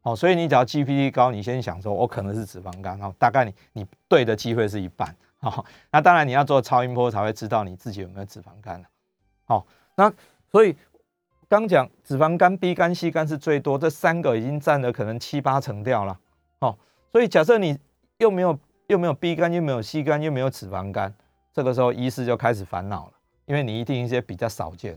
[0.00, 5.14] 好，所以你只要 GPT 高，你先想说我可能是脂肪肝，哈，大概你你对的机会是一半。
[5.38, 8.84] 好，那当然你要做超音波才会知道你自己有没有脂肪肝。
[9.44, 10.12] 好，那
[10.54, 10.76] 所以
[11.48, 16.16] 刚讲脂肪肝、B 肝、C 肝是最多，这三个已经占了可能七八成掉了。
[16.60, 16.78] 好，
[17.10, 17.76] 所以假设你
[18.18, 21.12] 又没有又没有 B 肝，又没有 C 肝，又没有脂肪肝，
[21.52, 23.12] 这个时候医师就开始烦恼了，
[23.46, 24.96] 因为你一定一些比较少见、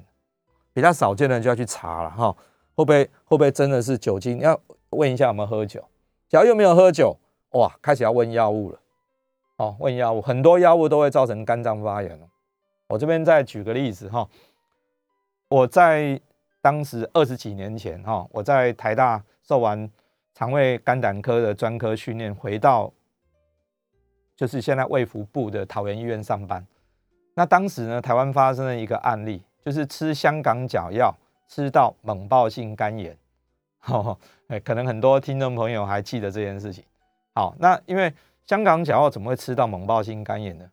[0.73, 2.11] 比较少见的人就要去查了。
[2.11, 2.31] 哈，
[2.75, 4.37] 会不会会不会真的是酒精？
[4.37, 5.83] 要问一下有没有喝酒，
[6.29, 7.17] 假如又没有喝酒，
[7.53, 8.79] 哇，开始要问药物了。
[9.57, 12.19] 哦，问药物，很多药物都会造成肝脏发炎。
[12.89, 14.25] 我这边再举个例子哈，
[15.49, 16.19] 我在
[16.61, 19.89] 当时二十几年前哈，我在台大受完
[20.33, 22.91] 肠胃肝胆科的专科训练，回到
[24.35, 26.65] 就是现在卫福部的桃园医院上班。
[27.33, 31.15] 那当时呢，台湾发生了一个案例，就是吃香港脚药
[31.47, 33.17] 吃到猛暴性肝炎。
[33.85, 34.17] 哦，
[34.49, 36.83] 哎，可能很多听众朋友还记得这件事情。
[37.33, 38.13] 好，那因为。
[38.47, 40.63] 香港脚药怎么会吃到猛暴性肝炎呢？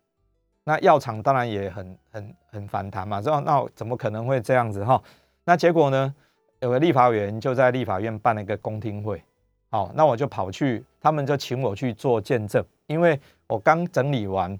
[0.65, 5.01] 那药厂当然也很很很反弹嘛，知道那怎么可能会这样子哈？
[5.45, 6.13] 那结果呢？
[6.61, 9.21] 有个立法委员就在立法院办了一个公听会，
[9.69, 14.57] 好，那我就跑去，他们就请我去做见证，因为我刚整理完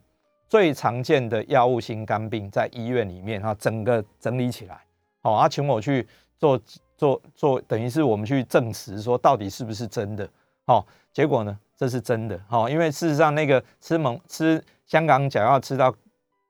[0.47, 4.77] 最常见的药物性肝病在医院里面哈，整个整理起来，
[5.23, 6.05] 好，他请我去
[6.37, 6.59] 做
[6.97, 10.29] 做做，等于是我们去证实说到底是不是真的，
[10.65, 15.93] 好，结果呢，这是真的，好，因为事实上那个吃蒙吃香港脚药吃到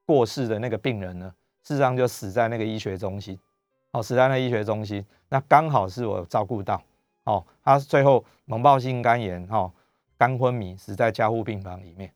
[0.06, 3.39] 过世的那个病人呢，事实上就死在那个医学中心。
[3.91, 6.84] 哦，死在那医学中心，那刚好是我照顾到。
[7.23, 9.71] 哦，他最后脓爆性肝炎，哈，
[10.17, 12.12] 肝昏迷，死在加护病房里面。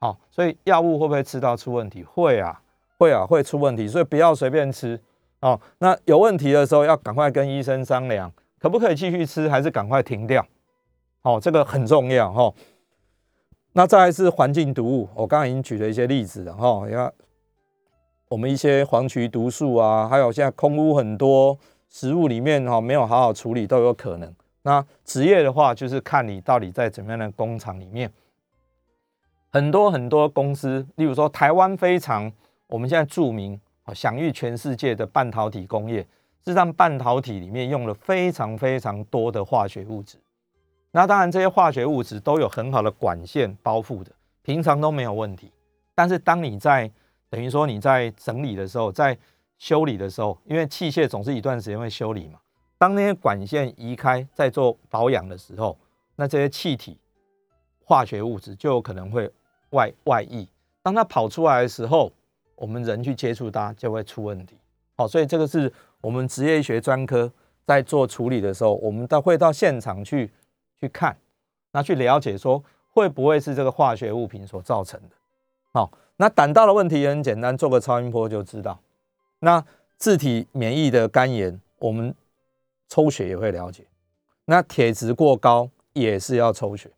[0.00, 2.02] 好，所以药物会不会吃到出问题？
[2.02, 2.60] 会啊，
[2.98, 3.86] 会啊，会出问题。
[3.86, 5.00] 所以不要随便吃。
[5.38, 10.44] 哦，那有问题的时候要赶快跟医生商量，可不可以继续吃，还是赶快停掉？
[11.22, 12.32] 哦，这个很重要。
[12.32, 12.52] 哈，
[13.72, 16.54] 那再来是环境毒物，我刚刚已经举了一些例子了。
[16.54, 17.12] 哈，你看。
[18.28, 24.32] 我们一些黄曲毒素啊，还有现在空污很多食物里面哈，没有好好处理都有可能。
[24.62, 28.08] 那职业的话，就是看你到底在怎么样的工厂里面。
[29.50, 32.32] 很多很多公司，例如说台湾非常
[32.68, 36.06] 我们现在著名啊、享誉全世界的半导体工业，
[36.46, 40.16] 是让半导体里面用了非常非常多的化学物质。
[40.92, 44.10] 那当然这些化学物质都有很好的管线包覆的，
[44.42, 45.52] 平常都没有问题。
[45.94, 46.90] 但是当你在
[47.28, 49.16] 等于说你在整理的时候，在
[49.58, 52.40] 修理的时候，因为器械总是一段时间会修理嘛。
[52.78, 55.78] 当那些管线移开，在做保养的时候，
[56.16, 56.98] 那这些气体、
[57.84, 59.30] 化学物质就有可能会
[59.70, 60.48] 外外溢。
[60.82, 62.10] 当它跑出来的时候，
[62.56, 64.56] 我们人去接触它就会出问题。
[64.96, 67.30] 好，所以这个是我们职业学专科
[67.66, 70.30] 在做处理的时候，我们都会到现场去
[70.80, 71.16] 去看，
[71.72, 75.16] 那去了解说会不会是这个化学物品所造成的。
[75.72, 75.90] 好。
[76.16, 78.78] 那胆道的问题也很简单，做个超音波就知道。
[79.38, 79.64] 那
[79.96, 82.14] 自体免疫的肝炎，我们
[82.90, 83.86] 抽血也会了解。
[84.44, 86.90] 那铁质过高也是要抽血，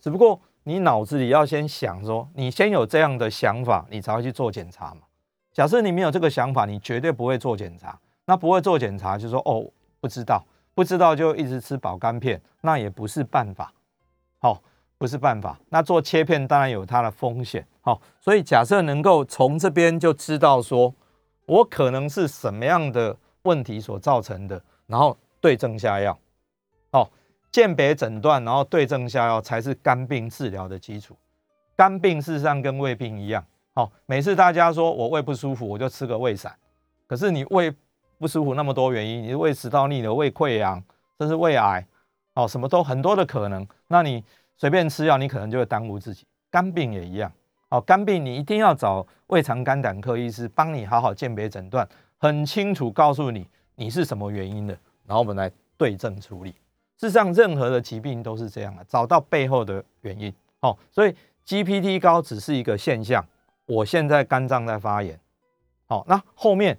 [0.00, 5.02] 只不过你脑子里要先想说，你先有这样的想法，你才会去做检查嘛。
[5.52, 7.96] 假设你没有这个想法，你绝对不会做检查。
[8.24, 9.64] 那不会做检查，就说哦
[10.00, 10.44] 不知道，
[10.74, 13.72] 不知道就一直吃保肝片，那也不是办法。
[14.38, 14.62] 好。
[14.96, 15.58] 不是办法。
[15.68, 20.94] 那做切片当然有它的风险，好，所以假设能够从这边就知道说，
[21.46, 26.16] 我可能是什么样的问题所造成的，然后对症下药，
[26.92, 27.10] 哦，
[27.50, 31.14] 鉴别诊断，然后对症下药才是肝病治疗的基础。
[31.76, 36.56] 肝病事实上跟胃病一样，好，每次大家说我胃不舒服，我就吃个胃散，
[37.06, 37.74] 可是你胃
[38.24, 40.82] 不舒服那么多原因，你胃食道逆流、胃溃疡，
[41.18, 41.86] 甚至胃癌，
[42.32, 44.24] 哦，什么都很多的可能，那你。
[44.56, 46.24] 随便吃药，你可能就会耽误自己。
[46.48, 47.30] 肝病也一样，
[47.70, 51.86] 哦，肝病你一定要找胃肠肝胆科医师帮你好好鉴别诊断，
[52.18, 56.52] 很清楚告诉你你是什么原因的，然后我们来对症处理。
[56.96, 60.32] 事实上，任何的疾病都是这样的，找到背后的原因。
[60.60, 61.12] 哦，所以
[61.44, 63.26] GPT 高只是一个现象。
[63.66, 65.18] 我现在肝脏在发炎，
[65.86, 66.78] 好，那后面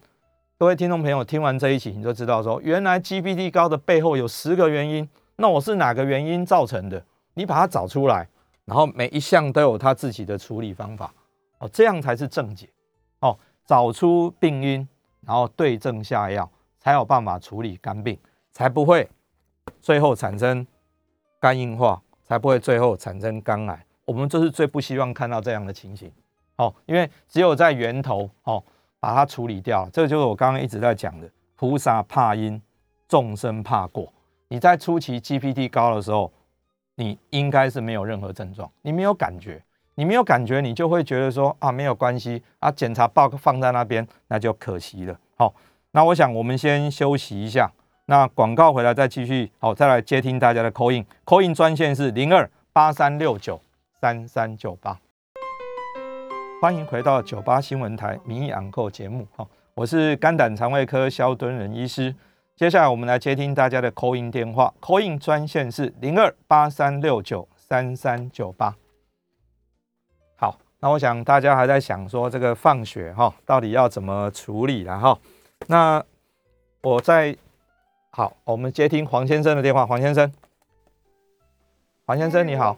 [0.58, 5.08] 各位听众朋友听完这一期，你就知道说，原来 GPT 高的背后有十个原因。
[5.36, 7.04] 那我是哪个原因造成的？
[7.34, 8.26] 你把它找出来，
[8.64, 11.14] 然后每一项都有它自己的处理方法，
[11.58, 12.70] 哦，这样才是正解，
[13.20, 14.88] 哦，找出病因，
[15.26, 18.18] 然后对症下药，才有办法处理肝病，
[18.54, 19.10] 才不会
[19.82, 20.66] 最后产生
[21.38, 23.86] 肝硬化，才不会最后产生肝癌。
[24.06, 26.10] 我们这是最不希望看到这样的情形，
[26.56, 28.64] 哦，因为只有在源头，哦，
[29.06, 32.60] 把它处理掉，这就是我刚刚一直在讲的，菩萨怕因，
[33.08, 34.12] 众生怕果。
[34.48, 36.32] 你在初期 GPT 高的时候。
[36.98, 39.62] 你应该是没有任何症状，你没有感觉，
[39.96, 45.20] 你没有感觉，你就会觉得说啊没有关系啊，检查报告放在那边，那就可惜了。
[45.36, 45.54] 好，
[45.92, 47.70] 那我想我们先休息一下，
[48.06, 53.60] 那广告回来再继续，好，再来接听大家的 call in，call in 专线是零二八三六九
[54.00, 54.98] 三三九八，
[56.62, 62.16] 欢迎回到九八新闻台民意昂购节目，好，我是肝胆肠胃科肖敦仁医师。
[62.56, 68.74] 接下来我们来接听大家的 call in 电话，call in 专线是零二八三六九三三九八。
[70.38, 75.20] 好，那我想大家还在想说这个放血哈，到底要怎么处理了哈？
[75.68, 76.02] 那
[76.82, 77.36] 我在
[78.12, 80.32] 好，我们接听黄先生的电话，黄先生，
[82.06, 82.78] 黄先生你好，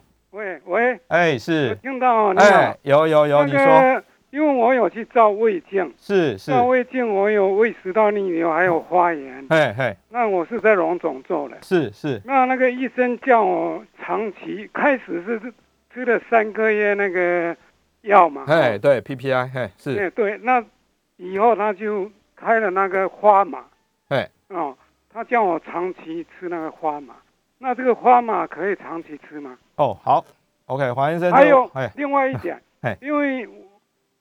[0.78, 4.04] 喂喂，哎是，听到哎有有有，你说。
[4.30, 9.44] 因为我有去照胃镜，是是照胃镜，我有胃食道逆流，还有发炎。
[9.50, 11.58] 哎哎，那我是在龙总做的。
[11.62, 12.22] 是是。
[12.26, 15.42] 那那个医生叫我长期，开始是
[15.92, 17.56] 吃了三个月那个
[18.02, 18.44] 药嘛。
[18.48, 19.98] 哎，对，PPI，哎是。
[19.98, 20.64] 哎对，那
[21.16, 23.64] 以后他就开了那个花嘛。
[24.10, 24.30] 哎。
[24.50, 24.78] 哦，
[25.12, 27.16] 他叫我长期吃那个花马，
[27.60, 29.58] 那这个花马可以长期吃吗？
[29.78, 30.24] 哦，好
[30.68, 33.49] ，OK，黄先生，还有哎，另外一点 嘿，因为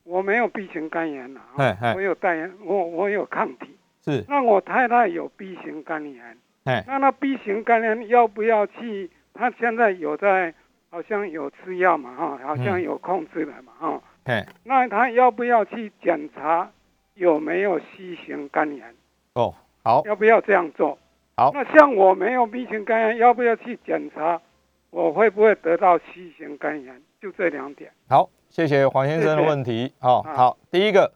[0.03, 3.77] 我没有 B 型肝炎呐、嘿嘿我有代言，我我有抗体。
[4.05, 9.11] 是，那我太太有 B 型肝炎，哎，那那 B 型肝炎要不要去？
[9.35, 10.55] 她现在有在，
[10.91, 16.71] 好像有吃药嘛，哈，好像嗯有控制了嘛，哈、哎，那她要不要去检查
[17.15, 18.95] 有没有 C 型肝炎？
[19.35, 20.97] 哦，好，要不要这样做？
[21.37, 24.41] 好那像我没有 B 型肝炎，要不要去检查？
[24.97, 27.03] 我会不会得到 C 型肝炎？
[27.21, 27.93] 就这两点。
[28.09, 29.93] 好，谢谢黄先生的问题。
[29.99, 31.13] 好、啊好，第一个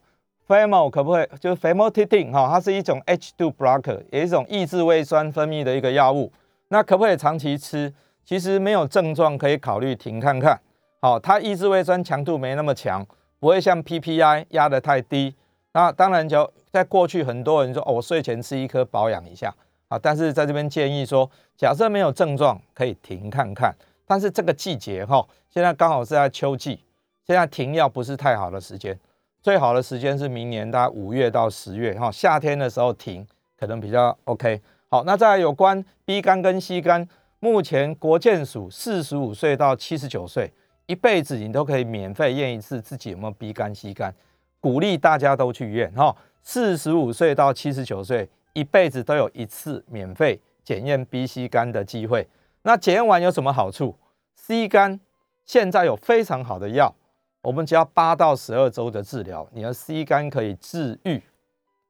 [0.47, 1.27] FEMO 可不可以？
[1.41, 6.31] 就是 famotidine 哈、它是一种 H2 blocker，也是一种抑制胃酸分泌的一个药物。
[6.69, 7.91] 那可不可以长期吃？
[8.23, 10.61] 其实没有症状可以考虑停看看。
[11.01, 13.07] 好、它抑制胃酸强度没那么强，
[13.39, 15.35] 不会像 PPI 压得太低。
[15.73, 19.55] 那当然就在过去很多人说哦，我睡前吃一颗保养一下
[19.91, 23.75] 啊，但是在这边建议说，假设没有症状可以停看看。
[24.07, 26.81] 但是这个季节哈、现在刚好是在秋季，
[27.27, 28.99] 现在停药不是太好的时间，
[29.43, 33.27] 最好的时间是明年大概五月到十月哈、夏天的时候停
[33.59, 34.61] 可能比较 OK。
[34.89, 37.09] 好，那再来有关 B 肝跟 C 肝，
[37.41, 40.53] 目前国健署四十五岁到七十九岁，
[40.87, 44.15] 一辈子你都可以免费验一次自己有没有 B 肝 C 肝，
[44.61, 46.17] 鼓励大家都去验哈。
[46.43, 52.29] 四十五岁到七十九岁，一辈子都有一次免费检验 B、C 肝的机会。
[52.63, 53.97] 那检验完有什么好处
[54.35, 55.01] ？C 肝
[55.45, 56.95] 现在有非常好的药，
[57.43, 61.23] 我们只要八到十二周的治疗，你的 C 肝可以治愈，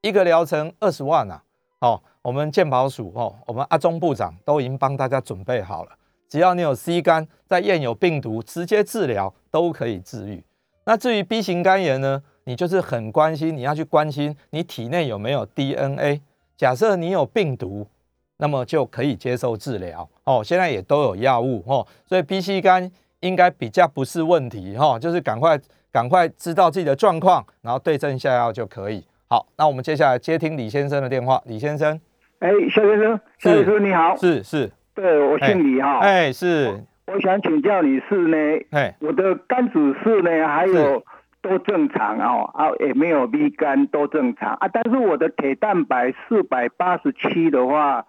[0.02, 1.42] 一个疗程二十万啊！
[1.80, 5.90] 哦，我们健保署哦，我们阿中部长都已经帮大家准备好了，
[6.28, 10.44] 只要你有 C 肝，在验有病毒，直接治疗都可以治愈。
[10.84, 16.20] 那至于 B 型肝炎呢，你就是很关心，你要去关心你体内有没有 DNA。
[16.60, 17.86] 假设你有病毒，
[18.36, 20.06] 那么就可以接受治疗。
[20.24, 20.42] 哦。
[20.44, 22.90] 现在也都有药物哦，所以 B C 肝
[23.20, 25.58] 应该比较不是问题哈、哦，就是赶快
[25.90, 29.02] 赶快知道自己的状况，然后对症下药就可以。
[29.26, 31.40] 好，那我们接下来接听李先生的电话。
[31.46, 31.98] 李先生，
[32.40, 38.36] 哎，肖先生，肖律师你好，是是，对我姓李哈，哎是，我想请教你是呢，
[38.72, 38.94] 哎。
[39.00, 41.02] 我的肝指数呢还有
[41.42, 44.54] 都正常哦，啊也没有 B 肝都正常。
[44.60, 48.06] 啊，但是我的铁蛋白四百八十七的话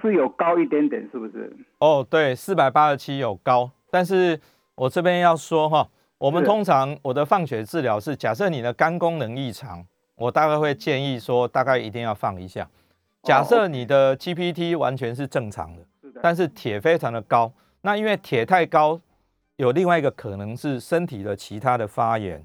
[0.00, 1.54] 是有高一点点，是不是？
[1.78, 4.40] 哦对，四百八十七有高，但是
[4.74, 5.88] 我这边要说哈，
[6.18, 9.84] 我们通常我的放血治疗是，假设你的肝功能异常，
[10.16, 12.68] 我大概会建议说，大概一定要放一下。
[13.24, 15.82] 假设你的 GPT 完全是正常的，
[16.22, 18.98] 但是铁非常的高，那因为铁太高，
[19.58, 22.44] 有另外一个可能是身体的其他的发炎。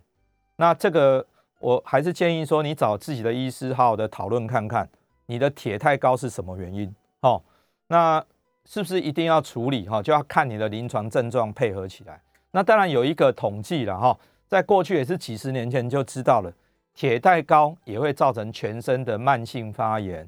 [0.56, 1.26] 那这个
[1.60, 4.90] 我还是建议说，你找自己的医师好好的讨论看看，
[5.28, 6.94] 你的铁太高是什么原因？
[7.22, 7.42] 哦，
[7.88, 8.24] 那
[8.66, 9.88] 是不是一定要处理？
[9.88, 12.20] 哈、就要看你的临床症状配合起来。
[12.50, 16.52] 那当然有一个统计了哈、在过去也是几十年前就知道了，
[16.96, 20.28] 铁太高也会造成全身的慢性发炎。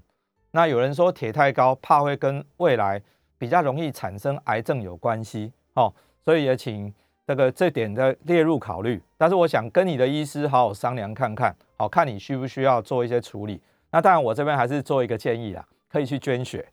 [0.52, 3.02] 那有人说铁太高，怕会跟未来
[3.40, 5.92] 比较容易产生癌症有关系哦，
[6.26, 6.93] 所以也请
[7.26, 9.01] 这个这点的列入考虑。
[9.17, 13.61] 但是我想跟你的医师好好商量看看，好看你需不需要做一些处理。
[13.91, 16.67] 那当然我这边还是做一个建议啦，可以去捐血，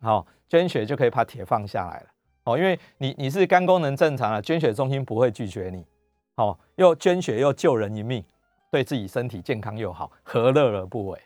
[0.00, 2.06] 好、捐血就可以把铁放下来了
[2.44, 5.86] 哦，因为你你是肝功能正常了，捐血中心不会拒绝你，
[6.34, 8.24] 哦，又捐血又救人一命，
[8.70, 11.18] 对自己身体健康又好，何乐而不为？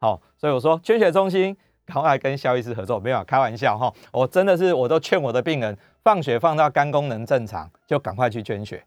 [0.00, 1.56] 好、所以我说捐血中心
[1.86, 8.82] 赶快跟肖医师合作，没有开玩笑哈、我真的是我都劝我的病人放血放到肝功能正常，就赶快去捐血。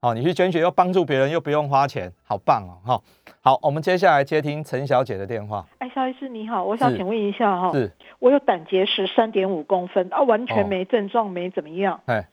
[0.00, 3.02] 哦，你去捐血又帮助别人又不用花钱，好棒哦哈、
[3.40, 10.46] 好，我们接下来接听陈小姐的电话，哎，肖医师你好，我想是请问一下哈，是，我有胆结石三点五公分啊，完哦。
[10.46, 12.00] 全没症状，没怎么样。
[12.06, 12.28] 哎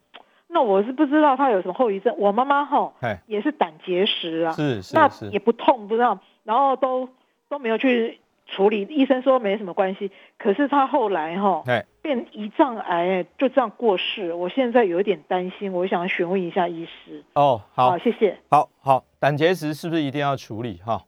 [0.55, 2.13] 那我是不知道他有什么后遗症。
[2.15, 7.09] 我妈妈哈哎，也是胆结石啊，是是那也，不痛不知道，然后都
[7.49, 8.19] 都没有去
[8.55, 10.11] 处理，医生说没什么关系。
[10.37, 14.33] 可是他后来哈哎变胰脏癌，就这样过世。
[14.33, 17.23] 我现在有一点担心，我想询问一下医师。
[17.33, 18.37] 哦，好，谢谢。
[18.49, 21.01] 好好，胆结石是不是一定要处理哈？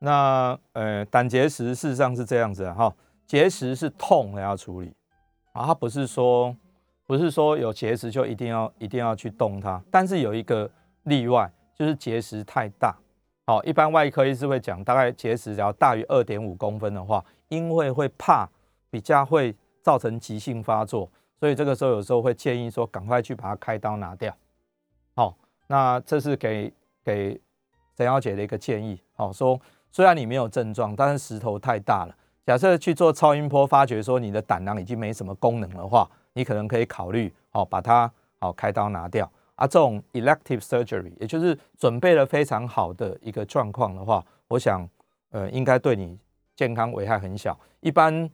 [0.00, 4.92] 那呃，胆结石事实上是这样子啊哈，结石是痛的要处理
[5.52, 6.54] 啊，它不是说
[7.06, 10.68] 不是说有结石就一定要一定要去动它，但是有一个
[11.04, 12.96] 例外，就是结石太大。
[13.44, 18.48] 好，一般外科医师会讲，大概结石只要大于二点五公分的话，因为会怕
[18.88, 24.32] 比较会造成急性发作，所以这个时候有时候会建议说，赶快去把它开刀拿掉。
[25.16, 25.36] 好，
[25.66, 26.72] 那这是给
[27.04, 27.40] 给
[27.96, 29.02] 陈小姐的一个建议。
[29.14, 32.14] 好，说虽然你没有症状，但是石头太大了，
[32.46, 39.28] 假设去做超音波，发觉说你的胆囊已经没什么功能的话，你可能可以考虑哦，把它哦开刀拿掉
[39.62, 39.66] 啊。
[39.66, 44.88] 这种 elective surgery，也就是准备了非常好的一个状况的话，我想
[45.30, 46.18] 呃应该对你
[46.56, 47.58] 健康危害很小。
[47.80, 48.28] 一般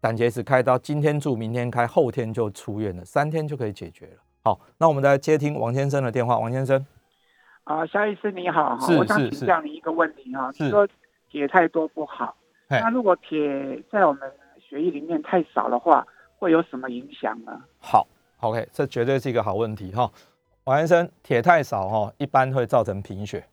[0.00, 4.22] 胆结石开刀，今天住，明天开，后天就出院了，三天就可以解决了。
[4.42, 6.38] 好，那我们来接听王先生的电话。
[6.38, 6.84] 王先生，
[7.64, 10.86] 啊，肖医师你好，是我想是请教你一个问题哈，是你说
[11.30, 12.36] 铁太多不好，
[12.68, 16.06] 那如果铁在我们血液里面太少的话，
[16.36, 17.58] 会有什么影响呢？
[17.78, 18.06] 好
[18.40, 20.10] ，OK，这绝对是一个好问题哈。
[20.64, 23.46] 王先生，铁太少哈，一般会造成贫血，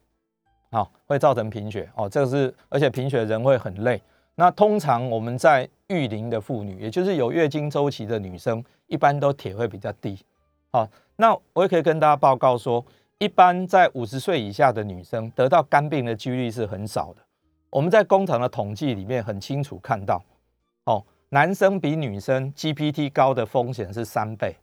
[0.72, 2.07] 好，会造成贫血哦。
[2.07, 4.01] 这个是，而且贫血人会很累。
[4.36, 10.18] 那通常我们在育龄的妇女，也就是有月经周期的女生，一般都铁会比较低。
[10.72, 10.88] 好，
[11.18, 12.84] 那我也可以跟大家报告说，
[13.18, 17.22] 一般在五十岁以下的女生得到肝病的几率是很少的。
[17.70, 20.24] 我们在工厂的统计里面很清楚看到，
[20.86, 24.55] 哦，男生比女生 GPT 高的风险是三倍，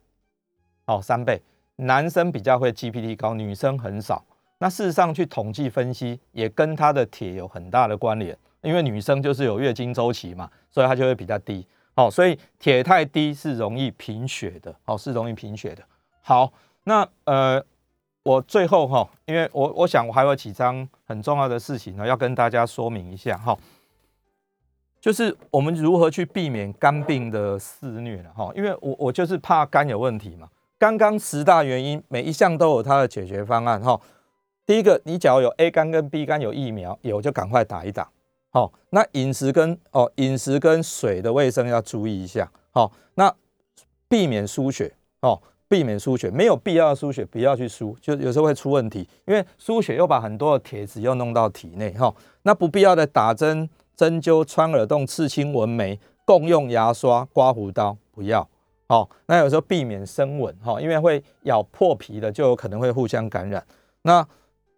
[0.87, 1.41] 哦，三倍，
[1.79, 4.25] 男生比较会 GPT 高，女生很少。
[4.59, 11.65] 那事实上去统计分析，也跟他的铁有很大的关联，因为女生就是有月经周期嘛，所以它就会比较低。
[11.95, 15.83] 哦，所以铁太低是容易贫血的，哦，是容易贫血的。
[16.21, 16.53] 好，
[16.83, 17.65] 那呃，
[18.25, 23.57] 我最后哈、因为我我想我还有几张很重要的事情呢，要跟大家说明一下哈、
[25.01, 30.49] 就是我们如何去避免肝病的肆虐了哈，因为我我就是怕肝有问题嘛。
[30.79, 34.01] 刚刚十大原因，每一项都有它的解决方案哈。
[34.65, 38.09] 第一个，你只要有 A 肝跟 B 肝有疫苗，有就赶快打一打。
[38.51, 42.49] 好，那饮食跟哦饮食跟水的卫生要注意一下。
[42.71, 43.35] 好，那
[44.09, 52.15] 避免输血哦，避免输血，没有必要的输血不要去输，就有时候会出问题，因为输血又把很多的铁质又弄到体内哈。
[52.43, 58.49] 那不必要的打针、针灸、穿耳洞、刺青、纹眉、共用牙刷、刮胡刀不要。
[58.89, 63.63] 好，那有时候避免深吻哈，因为会咬破皮的，就有可能会互相感染。
[64.03, 64.27] 那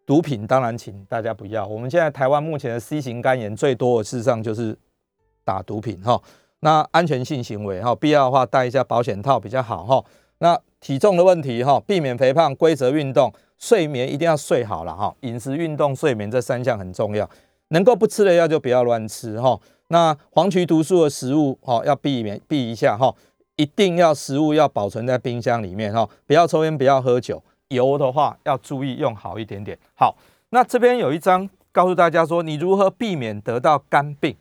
[0.05, 1.65] 毒品当然请大家不要。
[1.65, 4.77] 我们现在台湾目前的 C 型肝炎最多的事实上就是
[5.45, 6.21] 打毒品哈。
[6.59, 10.05] 那安全性行为哈，必要的话戴一下保险套比较好哈。
[10.39, 15.15] 那体重的问题哈，避免肥胖，规则运动，睡眠一定要睡好了哈。
[15.21, 17.31] 饮食、运动、睡眠这三项很重要。
[17.69, 19.57] 能够不吃的药就不要乱吃哈。
[19.87, 23.15] 那黄曲毒素的食物哈要避免避一下哈。
[23.61, 27.43] 一定要食物要保存在冰箱里面哈，不要抽烟，不要喝酒。
[27.69, 29.79] 油的话要注意用好一点点。
[29.95, 30.17] 好，
[30.49, 34.35] 那这边有一张告诉大家说，你如何避免得到肝病。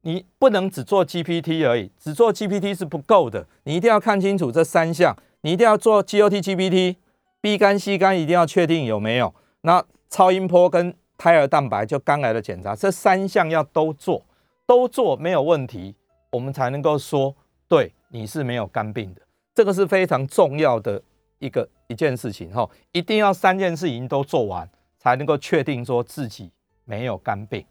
[0.00, 6.96] 你不能只做 GPT 而已，只做 GPT 是不够的，你一定要看清楚这三项，你一定要做 GOT、GPT、
[7.42, 9.34] B 肝、C 肝，一定要确定有没有。
[9.60, 14.24] 那超音波跟胎儿蛋白就肝癌的检查，这三项要都做，
[14.64, 15.94] 都做没有问题，
[16.30, 17.34] 我们才能够说
[17.68, 19.22] 对你是没有肝病的。
[19.54, 21.02] 这个是非常重要的
[21.38, 26.50] 一个一件事情哈，一定要三件事情都做完，才能够确定说自己
[26.84, 27.64] 没有肝病。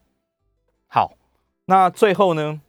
[0.88, 1.14] 好。
[1.68, 2.62] 那最后呢，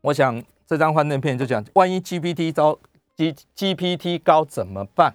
[0.00, 2.78] 我想这张幻灯片就讲，万一 GPT 高
[3.14, 5.14] G GPT 高怎么办？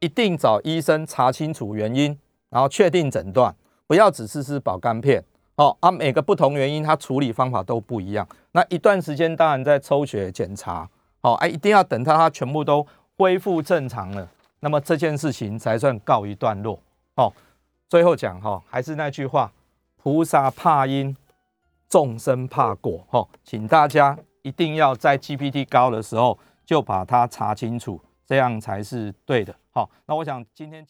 [0.00, 3.54] 一定找医生查清楚原因，然后确定诊断，
[3.86, 5.22] 不要只是吃保肝片
[5.56, 5.76] 哦。
[5.80, 8.26] 啊，每个不同原因，它处理方法都不一样。
[8.52, 10.88] 那一段时间，当然在抽血检查，
[11.20, 14.28] 哦，哎，一定要等到它全部都恢复正常了，
[14.60, 16.78] 那么这件事情才算告一段落
[17.14, 17.32] 哦。
[17.88, 19.52] 最后讲哈，还是那句话，
[19.96, 21.16] 菩萨怕因。
[21.90, 29.56] 众生怕果，哈，请大家一定要在 GPT 高的时候就把它查清楚，这样才是对的。
[29.70, 30.86] 好，那我想今天。